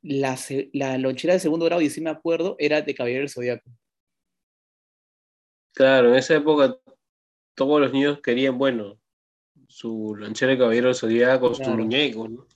La, 0.03 0.38
la 0.73 0.97
lonchera 0.97 1.34
de 1.34 1.39
segundo 1.39 1.65
grado, 1.65 1.82
y 1.82 1.89
sí 1.89 2.01
me 2.01 2.12
acuerdo, 2.12 2.56
era 2.60 2.82
de 2.82 2.93
Caballero 2.93 3.21
del 3.21 3.30
Zodíaco. 3.30 3.69
Claro, 5.73 6.10
en 6.10 6.15
esa 6.15 6.36
época 6.36 6.77
todos 7.56 7.82
los 7.82 7.91
niños 7.91 8.21
querían, 8.21 8.58
bueno, 8.58 8.99
su 9.67 10.15
lonchera 10.15 10.51
de 10.51 10.58
caballero 10.60 10.88
del 10.88 10.95
Zodíaco, 10.95 11.53
su 11.53 11.69
muñeco, 11.69 12.27
¿no? 12.27 12.47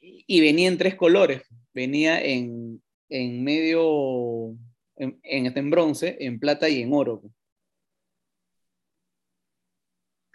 Y 0.00 0.40
venía 0.40 0.68
en 0.68 0.78
tres 0.78 0.94
colores. 0.94 1.42
Venía 1.72 2.22
en, 2.22 2.82
en 3.08 3.42
medio, 3.42 4.56
en, 4.96 5.18
en, 5.22 5.46
este, 5.46 5.60
en 5.60 5.70
bronce, 5.70 6.16
en 6.20 6.38
plata 6.38 6.68
y 6.68 6.82
en 6.82 6.92
oro. 6.92 7.22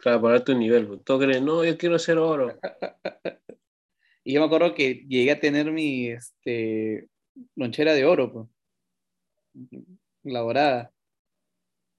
Claro, 0.02 0.22
para 0.22 0.44
tu 0.44 0.56
nivel. 0.56 0.88
pues. 0.88 1.04
Todos 1.04 1.24
creen, 1.26 1.46
no, 1.46 1.64
yo 1.64 1.78
quiero 1.78 2.00
ser 2.00 2.18
oro. 2.18 2.58
Y 4.26 4.34
yo 4.34 4.42
me 4.42 4.46
acuerdo 4.48 4.76
que 4.76 5.06
llegué 5.08 5.32
a 5.32 5.40
tener 5.40 5.72
mi 5.72 6.10
este, 6.10 7.10
lonchera 7.56 7.94
de 7.94 8.06
oro, 8.06 8.32
pues. 8.32 8.48
la 10.24 10.40
dorada, 10.42 10.94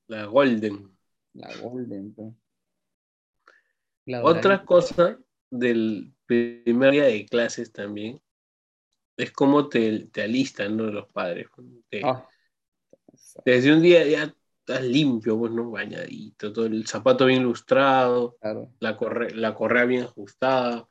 La 0.06 0.26
Golden. 0.26 0.96
la 1.34 1.56
golden. 1.56 2.12
pues. 2.14 2.32
La 4.06 4.22
Otra 4.22 4.64
cosa 4.64 5.18
del 5.50 6.12
primer 6.26 6.92
día 6.92 7.04
de 7.04 7.26
clases 7.26 7.72
también 7.72 8.20
es 9.16 9.32
cómo 9.32 9.68
te, 9.68 10.06
te 10.06 10.22
alistan 10.22 10.76
¿no? 10.76 10.84
los 10.84 11.10
padres. 11.12 11.48
Te- 11.88 12.02
Ah. 12.04 12.28
Desde 13.44 13.72
un 13.72 13.82
día 13.82 14.06
ya 14.06 14.34
estás 14.72 14.84
limpio, 14.86 15.38
pues, 15.38 15.52
¿no? 15.52 15.70
Bañadito, 15.70 16.52
todo 16.52 16.66
el 16.66 16.86
zapato 16.86 17.26
bien 17.26 17.42
lustrado, 17.42 18.36
Claro. 18.40 18.72
la, 18.80 18.96
corre- 18.96 19.34
la 19.34 19.54
correa 19.54 19.84
bien 19.84 20.02
ajustada, 20.04 20.88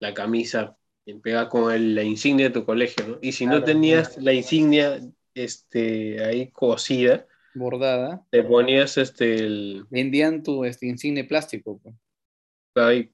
la 0.00 0.14
camisa 0.14 0.76
bien 1.04 1.20
pegada 1.20 1.48
con 1.48 1.72
el- 1.72 1.94
la 1.94 2.02
insignia 2.02 2.46
de 2.46 2.52
tu 2.54 2.64
colegio, 2.64 3.06
¿no? 3.06 3.18
Y 3.22 3.32
si 3.32 3.44
no 3.46 3.52
Claro. 3.52 3.64
tenías 3.66 4.18
la 4.18 4.32
insignia 4.32 5.00
este, 5.34 6.24
ahí 6.24 6.50
cosida, 6.50 7.26
Bordada. 7.54 8.26
te 8.30 8.42
ponías 8.42 8.96
este, 8.98 9.34
el, 9.36 9.86
Vendían 9.90 10.42
tu 10.42 10.64
este, 10.64 10.86
insigne 10.86 11.24
plástico. 11.24 11.78
Pues. 11.82 11.94
ahí, 12.74 13.12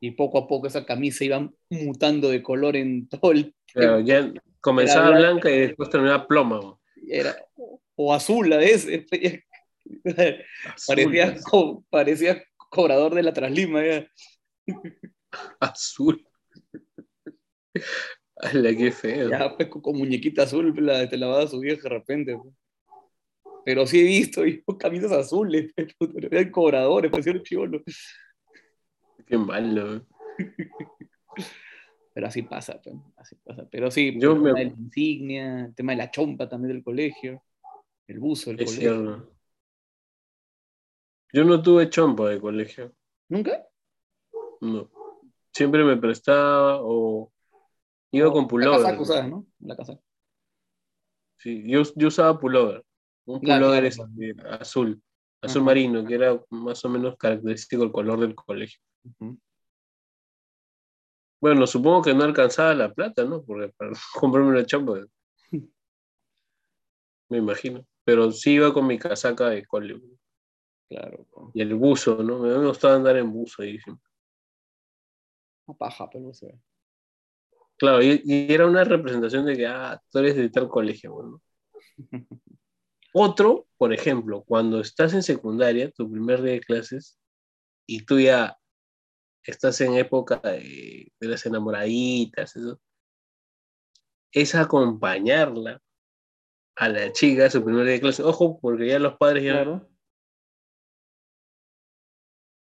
Y 0.00 0.12
poco 0.12 0.38
a 0.38 0.46
poco 0.46 0.66
esa 0.66 0.84
camisa 0.86 1.24
iba 1.24 1.50
mutando 1.70 2.28
de 2.30 2.42
color 2.42 2.76
en 2.76 3.08
todo 3.08 3.32
el 3.32 3.54
claro, 3.72 4.00
ya 4.00 4.32
comenzaba 4.60 5.16
blanca 5.18 5.50
y 5.50 5.58
después 5.60 5.90
terminaba 5.90 6.26
ploma. 6.26 6.78
era 7.08 7.36
o 7.96 8.14
azul 8.14 8.52
a 8.52 8.58
veces 8.58 9.06
parecía 10.86 11.34
co- 11.42 11.84
parecía 11.90 12.44
cobrador 12.70 13.14
de 13.14 13.22
la 13.22 13.32
traslima 13.32 13.84
ya. 13.84 14.06
azul. 15.60 16.24
Ala, 18.36 18.74
qué 18.76 18.92
feo. 18.92 19.30
Ya, 19.30 19.56
pues, 19.56 19.68
con, 19.68 19.96
muñequita 19.96 20.42
azul 20.44 20.74
la, 20.84 21.08
te 21.08 21.16
lavaba 21.16 21.46
su 21.48 21.58
vieja 21.60 21.82
de 21.82 21.88
repente 21.88 22.36
pues. 22.36 22.54
pero 23.64 23.86
sí 23.86 24.00
he 24.00 24.04
visto 24.04 24.44
yo, 24.46 24.78
camisas 24.78 25.10
azules 25.12 25.72
pues, 25.74 26.10
eran 26.30 26.50
cobradores 26.50 27.10
parecían 27.10 27.42
chivolo 27.42 27.82
Qué 29.28 29.36
malo. 29.38 30.04
pero 32.14 32.26
así 32.26 32.42
pasa 32.42 32.80
pues, 32.82 32.96
así 33.16 33.36
pasa 33.44 33.68
pero 33.70 33.90
sí 33.90 34.18
Yo 34.18 34.32
el 34.32 34.38
me- 34.40 34.48
tema 34.50 34.58
de 34.60 34.64
la 34.66 34.70
insignia 34.72 35.64
el 35.66 35.74
tema 35.74 35.92
de 35.92 35.98
la 35.98 36.10
chompa 36.10 36.48
también 36.48 36.72
del 36.74 36.82
colegio 36.82 37.42
el 38.08 38.18
buzo 38.18 38.50
del 38.50 38.60
Es 38.60 38.66
colegio 38.66 39.04
cierto. 39.04 39.32
Yo 41.32 41.44
no 41.44 41.62
tuve 41.62 41.90
chompa 41.90 42.28
de 42.28 42.40
colegio. 42.40 42.92
nunca 43.28 43.66
No. 44.60 44.90
Siempre 45.52 45.84
me 45.84 45.96
prestaba 45.96 46.78
o 46.80 47.30
iba 48.12 48.32
con 48.32 48.42
la 48.44 48.48
pullover. 48.48 48.78
casaca 48.82 49.02
usabas, 49.02 49.28
¿no? 49.28 49.46
la 49.60 49.76
casaca 49.76 50.00
Sí, 51.36 51.62
yo, 51.70 51.82
yo 51.94 52.08
usaba 52.08 52.38
pullover. 52.40 52.84
Un 53.26 53.40
Claro, 53.40 53.66
pullover 53.66 53.92
claro, 53.92 54.58
azul, 54.60 55.00
azul 55.40 55.60
Ajá. 55.60 55.64
marino, 55.66 56.04
que 56.04 56.14
era 56.14 56.40
más 56.50 56.84
o 56.84 56.88
menos 56.88 57.16
característico 57.16 57.84
el 57.84 57.92
color 57.92 58.18
del 58.20 58.34
colegio. 58.34 58.80
Bueno, 61.40 61.66
supongo 61.66 62.02
que 62.02 62.14
no 62.14 62.24
alcanzaba 62.24 62.74
la 62.74 62.92
plata, 62.92 63.24
¿no? 63.24 63.42
Porque 63.42 63.72
para 63.76 63.92
comprarme 64.20 64.50
una 64.50 64.66
chompa. 64.66 65.06
Me 67.28 67.38
imagino. 67.38 67.86
Pero 68.04 68.32
sí 68.32 68.52
iba 68.54 68.72
con 68.72 68.86
mi 68.86 68.98
casaca 68.98 69.50
de 69.50 69.64
cole. 69.66 70.00
claro. 70.88 71.26
Y 71.54 71.60
el 71.60 71.74
buzo, 71.74 72.22
¿no? 72.22 72.38
Me 72.40 72.66
gustaba 72.66 72.94
andar 72.96 73.16
en 73.16 73.30
buzo 73.32 73.62
ahí 73.62 73.78
siempre. 73.78 74.04
Una 75.66 75.76
paja, 75.76 76.08
pero 76.10 76.32
se 76.32 76.46
ve. 76.46 76.60
Claro, 77.76 78.02
y, 78.02 78.22
y 78.24 78.52
era 78.52 78.66
una 78.66 78.82
representación 78.82 79.46
de 79.46 79.56
que, 79.56 79.66
ah, 79.66 80.02
tú 80.10 80.18
eres 80.18 80.34
de 80.36 80.50
tal 80.50 80.68
colegio, 80.68 81.12
bueno. 81.12 81.40
Otro, 83.12 83.66
por 83.76 83.92
ejemplo, 83.92 84.42
cuando 84.42 84.80
estás 84.80 85.14
en 85.14 85.22
secundaria, 85.22 85.90
tu 85.92 86.10
primer 86.10 86.42
día 86.42 86.54
de 86.54 86.60
clases, 86.60 87.18
y 87.86 88.04
tú 88.04 88.18
ya 88.18 88.58
estás 89.50 89.80
en 89.80 89.94
época 89.94 90.36
de, 90.36 91.10
de 91.18 91.28
las 91.28 91.44
enamoraditas, 91.46 92.54
eso, 92.56 92.80
es 94.32 94.54
acompañarla 94.54 95.80
a 96.76 96.88
la 96.88 97.12
chica 97.12 97.46
a 97.46 97.50
su 97.50 97.64
primer 97.64 97.84
día 97.84 97.94
de 97.94 98.00
clase. 98.00 98.22
Ojo, 98.22 98.58
porque 98.60 98.86
ya 98.88 98.98
los 98.98 99.16
padres 99.16 99.42
ya 99.44 99.52
Claro. 99.52 99.72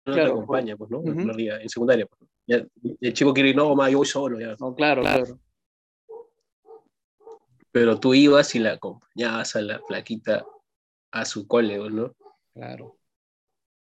no 0.06 0.12
Claro, 0.14 0.24
te 0.24 0.30
acompañan, 0.30 0.78
pues, 0.78 0.90
¿no? 0.90 1.02
Primer 1.02 1.36
día, 1.36 1.60
en 1.60 1.68
secundaria. 1.68 2.06
pues. 2.06 2.28
Ya, 2.46 2.66
el 3.00 3.12
chico 3.12 3.32
quiere 3.32 3.50
ir, 3.50 3.56
no, 3.56 3.76
ma, 3.76 3.88
yo 3.90 3.98
voy 3.98 4.06
solo, 4.06 4.40
ya. 4.40 4.56
No, 4.58 4.74
claro, 4.74 5.02
claro. 5.02 5.38
Pero 7.70 8.00
tú 8.00 8.14
ibas 8.14 8.54
y 8.56 8.58
la 8.58 8.72
acompañabas 8.72 9.54
a 9.54 9.60
la 9.60 9.80
flaquita 9.86 10.44
a 11.12 11.24
su 11.24 11.46
cole, 11.46 11.78
pues, 11.78 11.92
¿no? 11.92 12.14
Claro. 12.54 12.96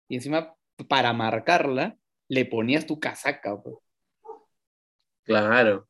Y 0.07 0.15
encima, 0.15 0.55
para 0.87 1.11
marcarla, 1.11 1.97
le 2.27 2.45
ponías 2.45 2.85
tu 2.85 2.99
casaca, 2.99 3.61
pues, 3.61 3.75
Claro. 5.23 5.87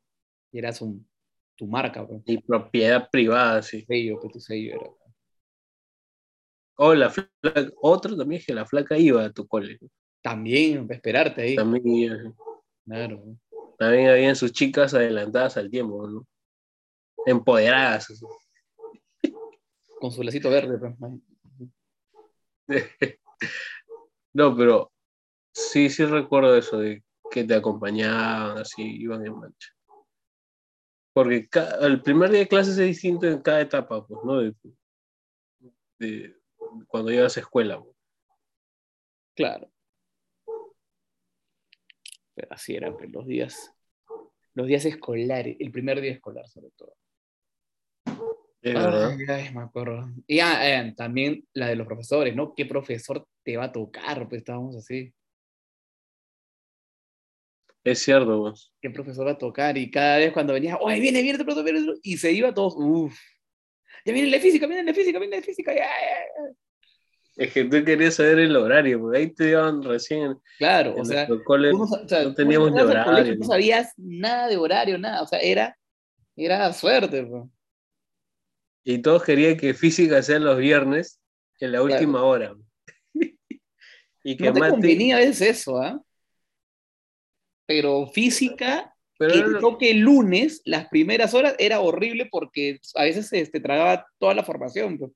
y 0.52 0.60
era 0.60 0.71
su, 0.71 1.04
tu 1.56 1.67
marca, 1.67 2.08
pues. 2.08 2.21
Y 2.26 2.38
propiedad 2.38 3.10
privada, 3.10 3.62
sí. 3.62 3.84
Sello, 3.86 4.19
que 4.19 4.30
tu 4.30 4.39
sello 4.39 4.76
era. 4.76 4.89
O 6.78 6.93
la 6.93 7.10
flaca, 7.10 7.71
otro 7.82 8.17
también 8.17 8.39
es 8.41 8.48
que 8.48 8.54
la 8.54 8.65
flaca 8.65 8.98
iba 8.98 9.24
a 9.24 9.32
tu 9.32 9.48
cole. 9.48 9.80
También, 10.21 10.88
esperarte 10.89 11.41
ahí. 11.41 11.56
También, 11.56 11.88
iba. 11.88 12.34
Claro. 12.86 13.24
también 13.78 14.10
habían 14.10 14.36
sus 14.36 14.52
chicas 14.52 14.93
adelantadas 14.93 15.58
al 15.58 15.69
tiempo, 15.69 16.08
¿no? 16.08 16.28
Empoderadas. 17.26 18.12
así. 18.12 18.26
Con 20.00 20.12
su 20.12 20.21
lacito 20.24 20.50
verde, 20.50 20.78
pues. 20.78 20.93
No, 24.34 24.56
pero 24.56 24.91
sí, 25.55 25.89
sí 25.89 26.05
recuerdo 26.05 26.55
eso 26.55 26.77
de 26.77 27.03
que 27.31 27.43
te 27.43 27.55
acompañaban, 27.55 28.57
así, 28.59 28.83
iban 28.83 29.25
en 29.25 29.39
marcha. 29.39 29.69
Porque 31.13 31.47
el 31.81 32.01
primer 32.01 32.29
día 32.29 32.41
de 32.41 32.47
clases 32.47 32.77
es 32.77 32.87
distinto 32.87 33.25
en 33.25 33.41
cada 33.41 33.61
etapa, 33.61 34.05
pues, 34.05 34.19
¿no? 34.23 34.39
De, 34.41 34.53
de 35.97 36.35
cuando 36.87 37.09
llegas 37.09 37.37
a 37.37 37.39
escuela. 37.39 37.81
pues. 37.81 37.95
Claro. 39.33 39.71
Pero 42.35 42.47
así 42.51 42.75
eran 42.75 42.97
pues, 42.97 43.11
los 43.11 43.25
días. 43.25 43.71
Los 44.53 44.67
días 44.67 44.85
escolares, 44.85 45.55
el 45.59 45.71
primer 45.71 46.01
día 46.01 46.11
escolar, 46.11 46.47
sobre 46.47 46.71
todo. 46.71 46.95
Es 48.61 48.73
verdad. 48.73 49.11
Ay, 49.11 49.25
ay, 49.27 49.53
me 49.53 49.61
acuerdo. 49.61 50.09
Y 50.27 50.39
ah, 50.39 50.67
eh, 50.67 50.93
también 50.97 51.47
la 51.53 51.67
de 51.67 51.75
los 51.75 51.87
profesores, 51.87 52.35
¿no? 52.35 52.53
¿Qué 52.55 52.65
profesor 52.65 53.27
te 53.43 53.57
va 53.57 53.65
a 53.65 53.71
tocar? 53.71 54.27
Pues 54.27 54.39
estábamos 54.39 54.75
así. 54.75 55.13
Es 57.86 58.00
cierto, 58.00 58.41
pues. 58.41 58.74
¿Qué 58.82 58.89
profesor 58.89 59.28
va 59.28 59.32
a 59.32 59.38
tocar? 59.38 59.78
Y 59.78 59.89
cada 59.91 60.17
vez 60.17 60.34
cuando 60.34 60.54
venía, 60.54 60.78
¡ay, 60.86 61.00
viene, 61.00 61.21
viene 61.21 61.38
el 61.39 61.45
profesor! 61.45 61.63
viene 61.63 61.80
el 61.80 61.86
profesor", 61.86 62.02
Y 62.04 62.17
se 62.17 62.32
iba 62.34 62.54
todos, 62.54 62.74
uff. 62.78 63.17
Ya 64.06 64.12
viene 64.12 64.30
de 64.30 64.39
física, 64.39 64.67
viene 64.67 64.84
de 64.84 64.93
física, 64.93 65.19
viene 65.19 65.38
de 65.38 65.41
física. 65.43 65.71
ya, 65.74 65.80
ya, 65.80 65.86
ya". 65.86 66.54
Es 67.38 67.54
que 67.54 67.65
tú 67.65 67.84
querías 67.84 68.15
saber 68.15 68.39
el 68.39 68.56
horario, 68.56 69.00
porque 69.00 69.17
ahí 69.19 69.34
te 69.34 69.52
daban 69.52 69.84
recién 69.84 70.38
Claro, 70.58 70.95
en 70.95 71.02
o 71.02 71.06
sea, 71.06 71.28
no, 71.28 71.86
sa- 71.88 72.02
o 72.02 72.08
sea, 72.08 72.24
no 72.24 72.30
tú 72.30 72.36
teníamos 72.36 72.69
colegio, 72.71 72.89
horario. 72.89 73.36
No 73.38 73.45
sabías 73.45 73.93
nada 73.98 74.48
de 74.48 74.58
horario, 74.58 74.98
nada. 74.98 75.21
O 75.21 75.28
sea, 75.28 75.39
era, 75.39 75.78
era 76.36 76.71
suerte. 76.74 77.24
pues. 77.24 77.43
Y 78.84 79.00
todos 79.00 79.24
querían 79.24 79.58
que 79.58 79.74
física 79.74 80.21
sea 80.21 80.39
los 80.39 80.58
viernes 80.58 81.19
en 81.60 81.71
la 81.71 81.80
Claro. 81.80 81.93
última 81.93 82.24
hora. 82.24 82.56
y 84.24 84.38
que 84.38 84.45
No 84.45 84.54
te 84.54 84.60
mate. 84.60 84.71
convenía 84.71 85.17
a 85.17 85.19
veces 85.19 85.41
eso, 85.60 85.78
¿ah? 85.82 86.02
Pero 87.65 88.08
física, 88.08 88.95
Pero 89.17 89.34
que 89.34 89.39
era 89.39 89.47
lo- 89.47 89.60
toque 89.60 89.91
el 89.91 89.99
lunes, 89.99 90.62
las 90.65 90.88
primeras 90.89 91.34
horas, 91.34 91.56
era 91.60 91.80
horrible 91.82 92.28
porque 92.32 92.80
a 92.95 93.04
veces 93.04 93.32
este, 93.34 93.60
tragaba 93.60 94.06
toda 94.19 94.34
la 94.34 94.43
formación. 94.43 94.97
pues. 94.97 95.12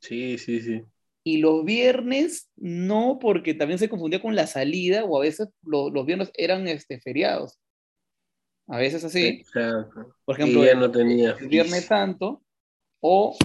Sí, 0.00 0.38
sí, 0.38 0.60
sí. 0.60 0.82
Y 1.24 1.36
los 1.38 1.64
viernes 1.64 2.50
no, 2.56 3.18
porque 3.20 3.54
también 3.54 3.78
se 3.78 3.88
confundía 3.88 4.20
con 4.20 4.34
la 4.34 4.48
salida, 4.48 5.04
o 5.04 5.16
a 5.18 5.20
veces 5.22 5.48
lo- 5.62 5.90
los 5.90 6.04
viernes 6.04 6.32
eran 6.34 6.66
este, 6.66 7.00
feriados. 7.00 7.58
A 8.66 8.78
veces 8.78 9.04
así. 9.04 9.26
Exacto. 9.26 10.16
Por 10.24 10.34
ejemplo, 10.40 10.64
ya 10.64 10.74
no 10.74 10.90
tenía 10.90 11.36
el 11.38 11.48
Viernes. 11.48 11.84
Santo 11.84 12.42
o 13.00 13.36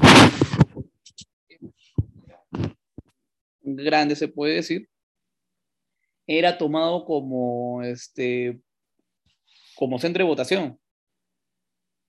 grande 3.62 4.15
se 4.15 4.28
puede 4.28 4.56
decir, 4.56 4.89
era 6.27 6.57
tomado 6.57 7.05
como 7.05 7.81
este 7.83 8.61
como 9.75 9.99
centro 9.99 10.23
de 10.23 10.29
votación. 10.29 10.79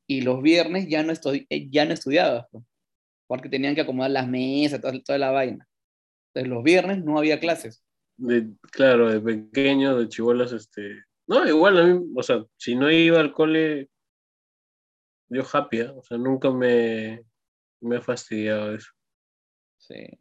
Y 0.07 0.23
los 0.23 0.43
viernes 0.43 0.89
ya 0.89 1.03
no, 1.03 1.13
eh, 1.13 1.69
ya 1.71 1.85
no 1.85 1.93
estudiabas, 1.93 2.47
pues, 2.51 2.65
porque 3.27 3.49
tenían 3.51 3.75
que 3.75 3.83
acomodar 3.83 4.11
las 4.11 4.27
mesas, 4.27 4.81
toda, 4.81 4.99
toda 5.03 5.19
la 5.19 5.31
vaina. 5.31 5.69
Entonces 6.29 6.49
los 6.51 6.65
viernes 6.65 7.05
no 7.05 7.19
había 7.19 7.39
clases. 7.39 7.85
De- 8.17 8.51
claro, 8.73 9.11
de 9.11 9.21
pequeño, 9.21 9.99
de 9.99 10.09
chibolas, 10.09 10.53
este. 10.53 11.05
No, 11.27 11.47
igual 11.47 11.79
a 11.79 11.85
mí, 11.85 12.13
o 12.17 12.23
sea, 12.23 12.43
si 12.57 12.75
no 12.75 12.91
iba 12.91 13.21
al 13.21 13.33
cole, 13.35 13.91
yo 15.29 15.43
happy, 15.53 15.83
¿ah? 15.83 15.93
o 15.95 16.03
sea, 16.03 16.17
nunca 16.17 16.51
me, 16.51 17.23
me 17.81 17.97
ha 17.97 18.01
fastidiado 18.01 18.75
eso. 18.75 18.91
Sí. 19.77 20.19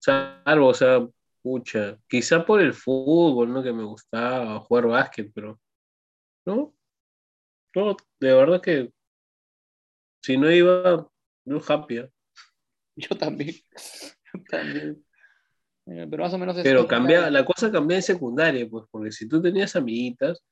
Salvo, 0.00 0.68
o 0.68 0.74
sea, 0.74 1.06
pucha, 1.44 1.98
quizá 2.08 2.44
por 2.46 2.62
el 2.62 2.72
fútbol, 2.72 3.52
¿no? 3.52 3.62
Que 3.62 3.72
me 3.72 3.84
gustaba 3.84 4.58
jugar 4.60 4.86
básquet, 4.86 5.30
pero 5.34 5.60
no, 6.46 6.74
no, 7.74 7.96
de 8.18 8.32
verdad 8.34 8.62
que 8.62 8.90
si 10.22 10.38
no 10.38 10.50
iba, 10.50 11.06
yo 11.44 11.60
happy, 11.68 11.98
¿ah? 11.98 12.08
Yo 12.96 13.08
también. 13.18 13.50
Yo 14.32 14.42
también. 14.48 15.04
Eh, 15.86 16.06
Pero 16.08 16.22
más 16.22 16.32
o 16.32 16.38
menos 16.38 16.56
Pero 16.62 16.80
era- 16.80 16.88
cambia, 16.88 17.30
la 17.30 17.44
cosa 17.44 17.70
cambia 17.70 17.96
en 17.98 18.02
secundaria, 18.02 18.66
pues, 18.70 18.84
porque 18.90 19.12
si 19.12 19.28
tú 19.28 19.42
tenías 19.42 19.76
amiguitas, 19.76 20.42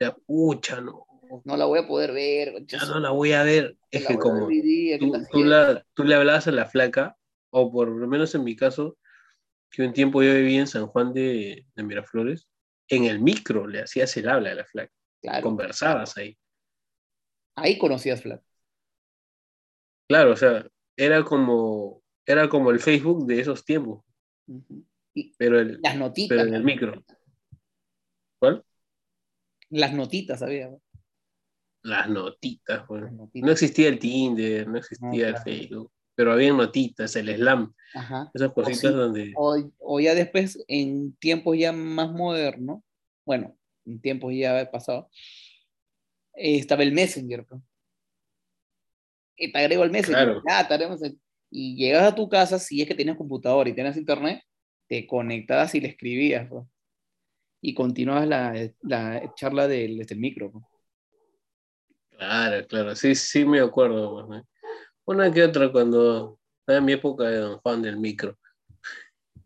ya, 0.00 0.12
pucha, 0.26 0.80
no, 0.80 1.06
No 1.44 1.56
la 1.56 1.66
voy 1.66 1.78
a 1.78 1.86
poder 1.86 2.12
ver. 2.12 2.66
ya 2.66 2.84
no 2.86 2.98
la 2.98 3.10
voy 3.10 3.32
a 3.32 3.44
ver. 3.44 3.76
Es 3.90 4.02
la 4.02 4.08
que 4.08 4.18
como 4.18 4.34
ver 4.34 4.42
hoy 4.44 4.60
día, 4.62 4.98
¿qué 4.98 5.12
tú, 5.30 5.44
la- 5.44 5.86
tú 5.94 6.02
le 6.04 6.14
hablabas 6.16 6.48
a 6.48 6.52
la 6.52 6.66
flaca, 6.66 7.16
o 7.50 7.70
por 7.70 7.86
lo 7.88 8.08
menos 8.08 8.34
en 8.34 8.42
mi 8.42 8.56
caso, 8.56 8.96
que 9.70 9.82
un 9.82 9.92
tiempo 9.92 10.22
yo 10.22 10.34
vivía 10.34 10.60
en 10.60 10.66
San 10.66 10.86
Juan 10.86 11.12
de, 11.14 11.66
de 11.74 11.82
Miraflores, 11.82 12.48
en 12.88 13.04
el 13.04 13.20
micro 13.20 13.66
le 13.66 13.82
hacías 13.82 14.16
el 14.16 14.28
habla 14.28 14.52
a 14.52 14.54
la 14.56 14.64
flaca, 14.64 14.92
Claro, 15.22 15.42
conversabas 15.44 16.16
ahí. 16.16 16.36
ahí 17.56 17.78
conocías 17.78 18.22
Flat. 18.22 18.42
Claro, 20.08 20.32
o 20.32 20.36
sea, 20.36 20.66
era 20.96 21.22
como, 21.24 22.02
era 22.26 22.48
como 22.48 22.70
el 22.70 22.80
Facebook 22.80 23.26
de 23.26 23.40
esos 23.40 23.64
tiempos. 23.64 24.04
Y 25.14 25.32
pero, 25.38 25.60
el, 25.60 25.80
las 25.82 25.96
notitas. 25.96 26.28
pero 26.36 26.48
en 26.48 26.54
el 26.54 26.64
micro. 26.64 27.04
¿Cuál? 28.38 28.64
Las 29.70 29.92
notitas, 29.94 30.42
había. 30.42 30.70
Las 31.82 32.08
notitas, 32.08 32.78
Las 32.78 32.88
bueno. 32.88 33.10
notitas. 33.10 33.46
No 33.46 33.52
existía 33.52 33.88
el 33.88 33.98
Tinder, 33.98 34.66
no 34.68 34.78
existía 34.78 35.30
No, 35.30 35.36
el. 35.36 35.42
Facebook, 35.42 35.92
pero 36.20 36.34
había 36.34 36.52
notitas, 36.52 37.16
el 37.16 37.34
slam, 37.34 37.72
Ajá. 37.94 38.30
esas 38.34 38.52
cositas 38.52 38.78
sí. 38.78 38.88
donde... 38.88 39.32
O, 39.36 39.56
o 39.78 40.00
ya 40.00 40.14
después, 40.14 40.62
en 40.68 41.16
tiempos 41.16 41.56
ya 41.56 41.72
más 41.72 42.12
modernos, 42.12 42.82
bueno, 43.24 43.56
en 43.86 44.02
tiempos 44.02 44.34
ya 44.34 44.70
pasado, 44.70 45.08
eh, 46.34 46.58
estaba 46.58 46.82
el 46.82 46.92
Messenger. 46.92 47.46
pues. 47.46 47.62
Y 49.34 49.50
te 49.50 49.58
agrego 49.60 49.82
el 49.82 49.90
Messenger. 49.90 50.42
Claro. 50.42 50.42
Ya. 50.46 51.10
Y 51.50 51.76
llegas 51.76 52.12
a 52.12 52.14
tu 52.14 52.28
casa, 52.28 52.58
si 52.58 52.82
es 52.82 52.86
que 52.86 52.94
tenías 52.94 53.16
computador 53.16 53.66
y 53.66 53.72
tenías 53.72 53.96
internet, 53.96 54.42
te 54.90 55.06
conectabas 55.06 55.74
y 55.74 55.80
le 55.80 55.88
escribías. 55.88 56.46
pues. 56.50 56.66
Y 57.62 57.72
continuabas 57.72 58.28
la, 58.28 58.70
la 58.82 59.32
charla 59.36 59.66
del, 59.66 59.96
desde 59.96 60.16
el 60.16 60.20
micro. 60.20 60.52
pues. 60.52 60.64
Claro, 62.10 62.66
claro, 62.66 62.94
sí, 62.94 63.14
sí 63.14 63.42
me 63.46 63.60
acuerdo. 63.60 64.26
¿no? 64.26 64.46
Una 65.10 65.32
que 65.32 65.42
otra 65.42 65.72
cuando 65.72 66.38
estaba 66.60 66.78
en 66.78 66.84
mi 66.84 66.92
época 66.92 67.24
de 67.24 67.38
Don 67.38 67.58
Juan 67.58 67.82
del 67.82 67.96
micro. 67.96 68.38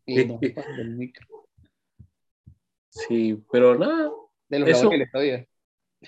Y 0.05 0.25
no, 0.27 0.39
del 0.39 0.91
micro. 0.91 1.27
Sí, 2.91 3.43
pero 3.51 3.75
nada, 3.79 4.11
De 4.49 4.59
los 4.59 4.69
Eso- 4.69 4.83
laureles 4.83 5.11
todavía. 5.11 5.47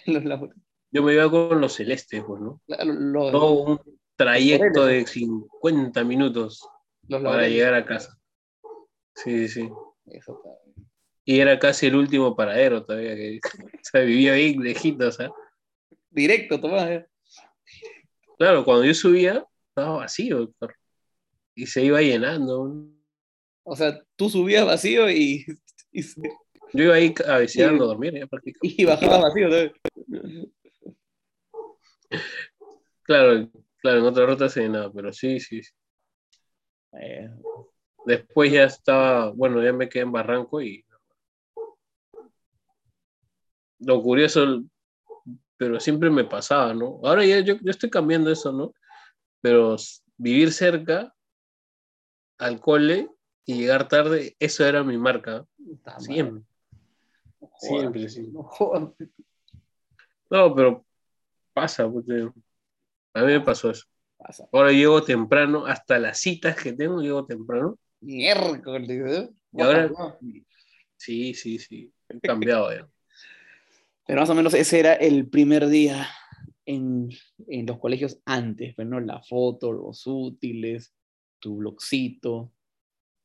Los 0.04 0.24
laureles. 0.26 0.56
yo 0.90 1.02
me 1.02 1.14
iba 1.14 1.30
con 1.30 1.58
los 1.58 1.72
celestes, 1.72 2.22
pues, 2.22 2.38
¿no? 2.42 2.60
Los, 2.66 3.32
Todo 3.32 3.52
un 3.62 3.80
trayecto 4.14 4.80
Los 4.80 4.88
de 4.88 5.06
50 5.06 6.04
minutos 6.04 6.68
los 7.08 7.22
para 7.22 7.48
llegar 7.48 7.72
a 7.72 7.86
casa. 7.86 8.18
Sí, 9.14 9.48
sí. 9.48 9.70
Eso 10.04 10.36
está 10.36 10.50
bien. 10.66 10.86
Y 11.24 11.40
era 11.40 11.58
casi 11.58 11.86
el 11.86 11.96
último 11.96 12.36
paradero 12.36 12.84
todavía, 12.84 13.14
que 13.16 13.40
o 13.80 13.84
sea, 13.84 14.02
vivía 14.02 14.34
ahí 14.34 14.54
lejitos, 14.58 15.18
¿ah? 15.20 15.30
Directo, 16.10 16.60
Tomás. 16.60 16.90
eh. 16.90 17.06
Claro, 18.36 18.64
cuando 18.64 18.84
yo 18.84 18.94
subía, 18.94 19.46
estaba 19.68 19.98
vacío 19.98 20.38
el 20.38 20.54
carro. 20.58 20.74
Y 21.54 21.66
se 21.66 21.84
iba 21.84 22.00
llenando. 22.02 22.86
O 23.64 23.76
sea, 23.76 23.98
tú 24.16 24.28
subías 24.28 24.66
vacío 24.66 25.10
y, 25.10 25.44
y, 25.90 26.02
se- 26.02 26.20
Yo 26.72 26.84
iba 26.84 26.94
ahí 26.94 27.14
cabeceando 27.14 27.84
a 27.84 27.86
dormir, 27.88 28.14
ya 28.14 28.26
prácticamente. 28.26 28.82
y 28.82 28.84
bajabas 28.84 29.22
vacío. 29.22 29.48
¿no? 29.48 30.50
Claro, 33.02 33.48
claro, 33.78 33.98
en 34.00 34.04
otra 34.04 34.26
ruta 34.26 34.48
se 34.48 34.62
llenaba, 34.62 34.92
pero 34.92 35.12
sí, 35.12 35.40
sí. 35.40 35.62
sí. 35.62 35.72
Eh, 37.00 37.30
Después 38.04 38.52
ya 38.52 38.64
estaba, 38.64 39.30
bueno, 39.32 39.60
ya 39.62 39.72
me 39.72 39.88
quedé 39.88 40.04
en 40.04 40.12
Barranco 40.12 40.62
y. 40.62 40.84
Lo 43.80 44.00
curioso, 44.00 44.62
pero 45.56 45.80
siempre 45.80 46.10
me 46.10 46.24
pasaba, 46.24 46.74
¿no? 46.74 47.00
Ahora 47.04 47.24
ya 47.24 47.40
yo, 47.40 47.54
yo 47.60 47.70
estoy 47.70 47.90
cambiando 47.90 48.30
eso, 48.30 48.52
¿no? 48.52 48.74
Pero 49.40 49.76
vivir 50.16 50.52
cerca 50.52 51.14
al 52.38 52.60
cole 52.60 53.08
y 53.44 53.58
llegar 53.60 53.88
tarde, 53.88 54.36
eso 54.38 54.64
era 54.66 54.82
mi 54.82 54.98
marca. 54.98 55.44
puta 55.56 55.98
Siempre. 56.00 56.42
no 57.40 57.50
Siempre, 57.58 58.08
sí. 58.08 58.32
no 60.30 60.54
pero 60.54 60.84
pasa, 61.52 61.88
porque 61.90 62.28
a 63.14 63.20
mí 63.22 63.26
me 63.32 63.40
pasó 63.40 63.70
eso. 63.70 63.86
Pasa. 64.18 64.48
Ahora 64.52 64.72
llego 64.72 65.02
temprano, 65.02 65.66
hasta 65.66 65.98
las 65.98 66.18
citas 66.18 66.56
que 66.60 66.72
tengo, 66.72 67.00
llego 67.00 67.24
temprano. 67.24 67.78
Miércoles, 68.00 68.88
¿eh? 68.90 69.30
Y 69.52 69.62
ahora- 69.62 69.90
Sí, 70.98 71.34
sí, 71.34 71.58
sí. 71.58 71.92
He 72.08 72.20
cambiado 72.60 72.72
ya. 72.74 72.88
Pero 74.06 74.20
más 74.20 74.30
o 74.30 74.34
menos 74.34 74.54
ese 74.54 74.78
era 74.78 74.94
el 74.94 75.28
primer 75.28 75.66
día 75.68 76.06
en, 76.64 77.10
en 77.48 77.66
los 77.66 77.78
colegios 77.78 78.20
antes, 78.24 78.74
pues, 78.74 78.86
¿no? 78.86 79.00
La 79.00 79.22
foto, 79.22 79.72
los 79.72 80.06
útiles, 80.06 80.94
tu 81.38 81.56
blogcito, 81.56 82.52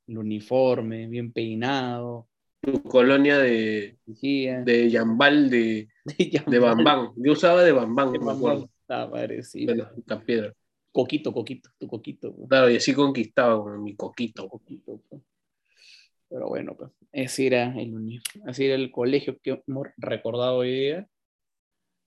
el 0.08 0.18
uniforme, 0.18 1.08
bien 1.08 1.32
peinado, 1.32 2.28
Tu 2.62 2.82
colonia 2.84 3.38
de, 3.38 3.98
vigía, 4.06 4.62
de 4.62 4.90
Yambal, 4.90 5.50
de, 5.50 5.90
de 6.06 6.44
de 6.46 6.60
Bambán. 6.60 7.12
Yo 7.16 7.34
usaba 7.34 7.64
de 7.64 7.72
Bambán, 7.72 8.12
De 8.12 8.20
me 8.20 8.32
acuerdo. 8.32 8.70
La 10.06 10.20
piedra. 10.22 10.54
Coquito, 10.92 11.32
coquito, 11.32 11.70
tu 11.80 11.88
coquito. 11.88 12.36
pues, 12.36 12.50
Claro, 12.50 12.70
y 12.70 12.76
así 12.76 12.94
conquistaba 12.94 13.64
con 13.64 13.82
mi 13.82 13.96
coquito. 13.96 14.50
coquito, 14.50 15.02
pues. 15.10 15.22
Pero 16.28 16.48
bueno, 16.50 16.76
pues, 16.76 16.92
ese 17.12 17.48
era 17.48 17.74
el 17.80 18.22
así 18.48 18.66
era 18.66 18.76
el 18.76 18.92
colegio 18.92 19.38
que 19.42 19.62
hemos 19.68 19.88
recordado 19.98 20.58
hoy 20.58 20.72
día. 20.72 21.08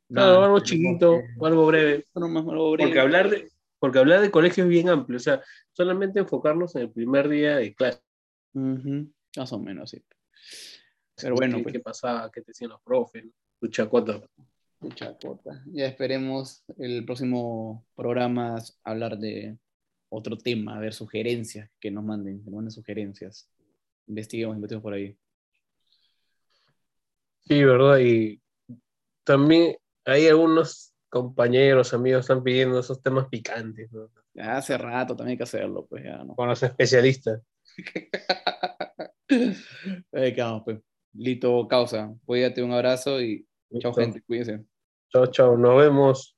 Claro, 0.09 0.33
Nada, 0.33 0.45
algo 0.47 0.61
chiquito, 0.61 1.21
que- 1.21 1.47
algo 1.47 1.67
breve. 1.67 2.05
no 2.14 2.29
más 2.29 2.45
algo 2.47 2.73
breve. 2.73 2.88
Porque 2.88 3.01
hablar 3.01 3.31
de, 3.31 3.49
porque 3.79 3.99
hablar 3.99 4.21
de 4.21 4.31
colegio 4.31 4.64
es 4.64 4.71
bien 4.71 4.88
amplio. 4.88 5.17
O 5.17 5.21
sea, 5.21 5.43
solamente 5.73 6.21
enfocarnos 6.21 6.75
en 6.77 6.83
el 6.83 6.90
primer 6.93 7.29
día 7.29 7.57
de 7.57 7.75
clase. 7.75 8.01
Ujú, 8.55 9.11
Más 9.37 9.53
o 9.53 9.59
menos, 9.59 9.90
sí. 9.90 10.03
Pero 11.17 11.35
bueno, 11.35 11.57
¿Qué, 11.59 11.62
pues. 11.64 11.73
qué 11.73 11.81
pasaba? 11.81 12.31
¿Qué 12.31 12.40
te 12.43 12.49
decían 12.51 12.71
los 12.71 12.81
profes? 12.83 13.25
Tu 13.61 13.69
chacota. 13.69 14.21
Mucha 14.81 15.17
cota. 15.17 15.62
Ya 15.73 15.87
esperemos 15.87 16.62
el 16.77 17.05
próximo 17.07 17.87
programa 17.97 18.57
hablar 18.83 19.19
de 19.19 19.57
otro 20.11 20.37
tema, 20.37 20.77
a 20.77 20.81
ver 20.81 20.93
sugerencias 20.93 21.71
que 21.81 21.90
nos 21.90 22.05
manden, 22.05 22.38
que 22.40 22.51
nos 22.51 22.55
manden 22.57 22.71
sugerencias. 22.71 23.49
Investiguemos, 24.07 24.57
investiguemos 24.57 24.83
por 24.83 24.95
ahí. 24.95 25.17
Sí, 27.40 27.62
¿verdad? 27.62 27.99
Y 27.99 28.40
también 29.25 29.77
hay 30.05 30.29
algunos 30.29 30.95
compañeros, 31.09 31.95
amigos, 31.95 32.23
están 32.23 32.43
pidiendo 32.43 32.81
esos 32.81 33.03
temas 33.03 33.29
picantes, 33.29 33.93
¿no? 33.93 34.11
Ya 34.35 34.57
hace 34.57 34.77
rato 34.77 35.14
también 35.14 35.33
hay 35.35 35.37
que 35.37 35.45
hacerlo, 35.45 35.87
pues 35.87 36.03
ya 36.03 36.25
no. 36.25 36.35
Con 36.35 36.49
los 36.49 36.62
especialistas. 36.62 37.40
Ahí 40.12 40.35
quedamos, 40.35 40.62
pues. 40.64 40.81
Lito, 41.12 41.69
causa. 41.69 42.12
Cuídate, 42.25 42.62
un 42.62 42.73
abrazo 42.73 43.21
y 43.23 43.47
chao, 43.79 43.95
gente. 43.95 44.23
Cuídense. 44.23 44.64
Chao, 45.11 45.27
chao. 45.27 45.57
Nos 45.57 45.77
vemos. 45.79 46.37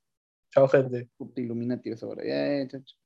Chao, 0.50 0.68
gente. 0.68 1.08
Puta 1.16 1.40
Illuminati 1.40 1.90
esa 1.90 2.06
hora. 2.06 2.22
Ya, 2.22 2.62
ya, 2.62 2.68
chao, 2.68 2.82
chao. 2.84 3.05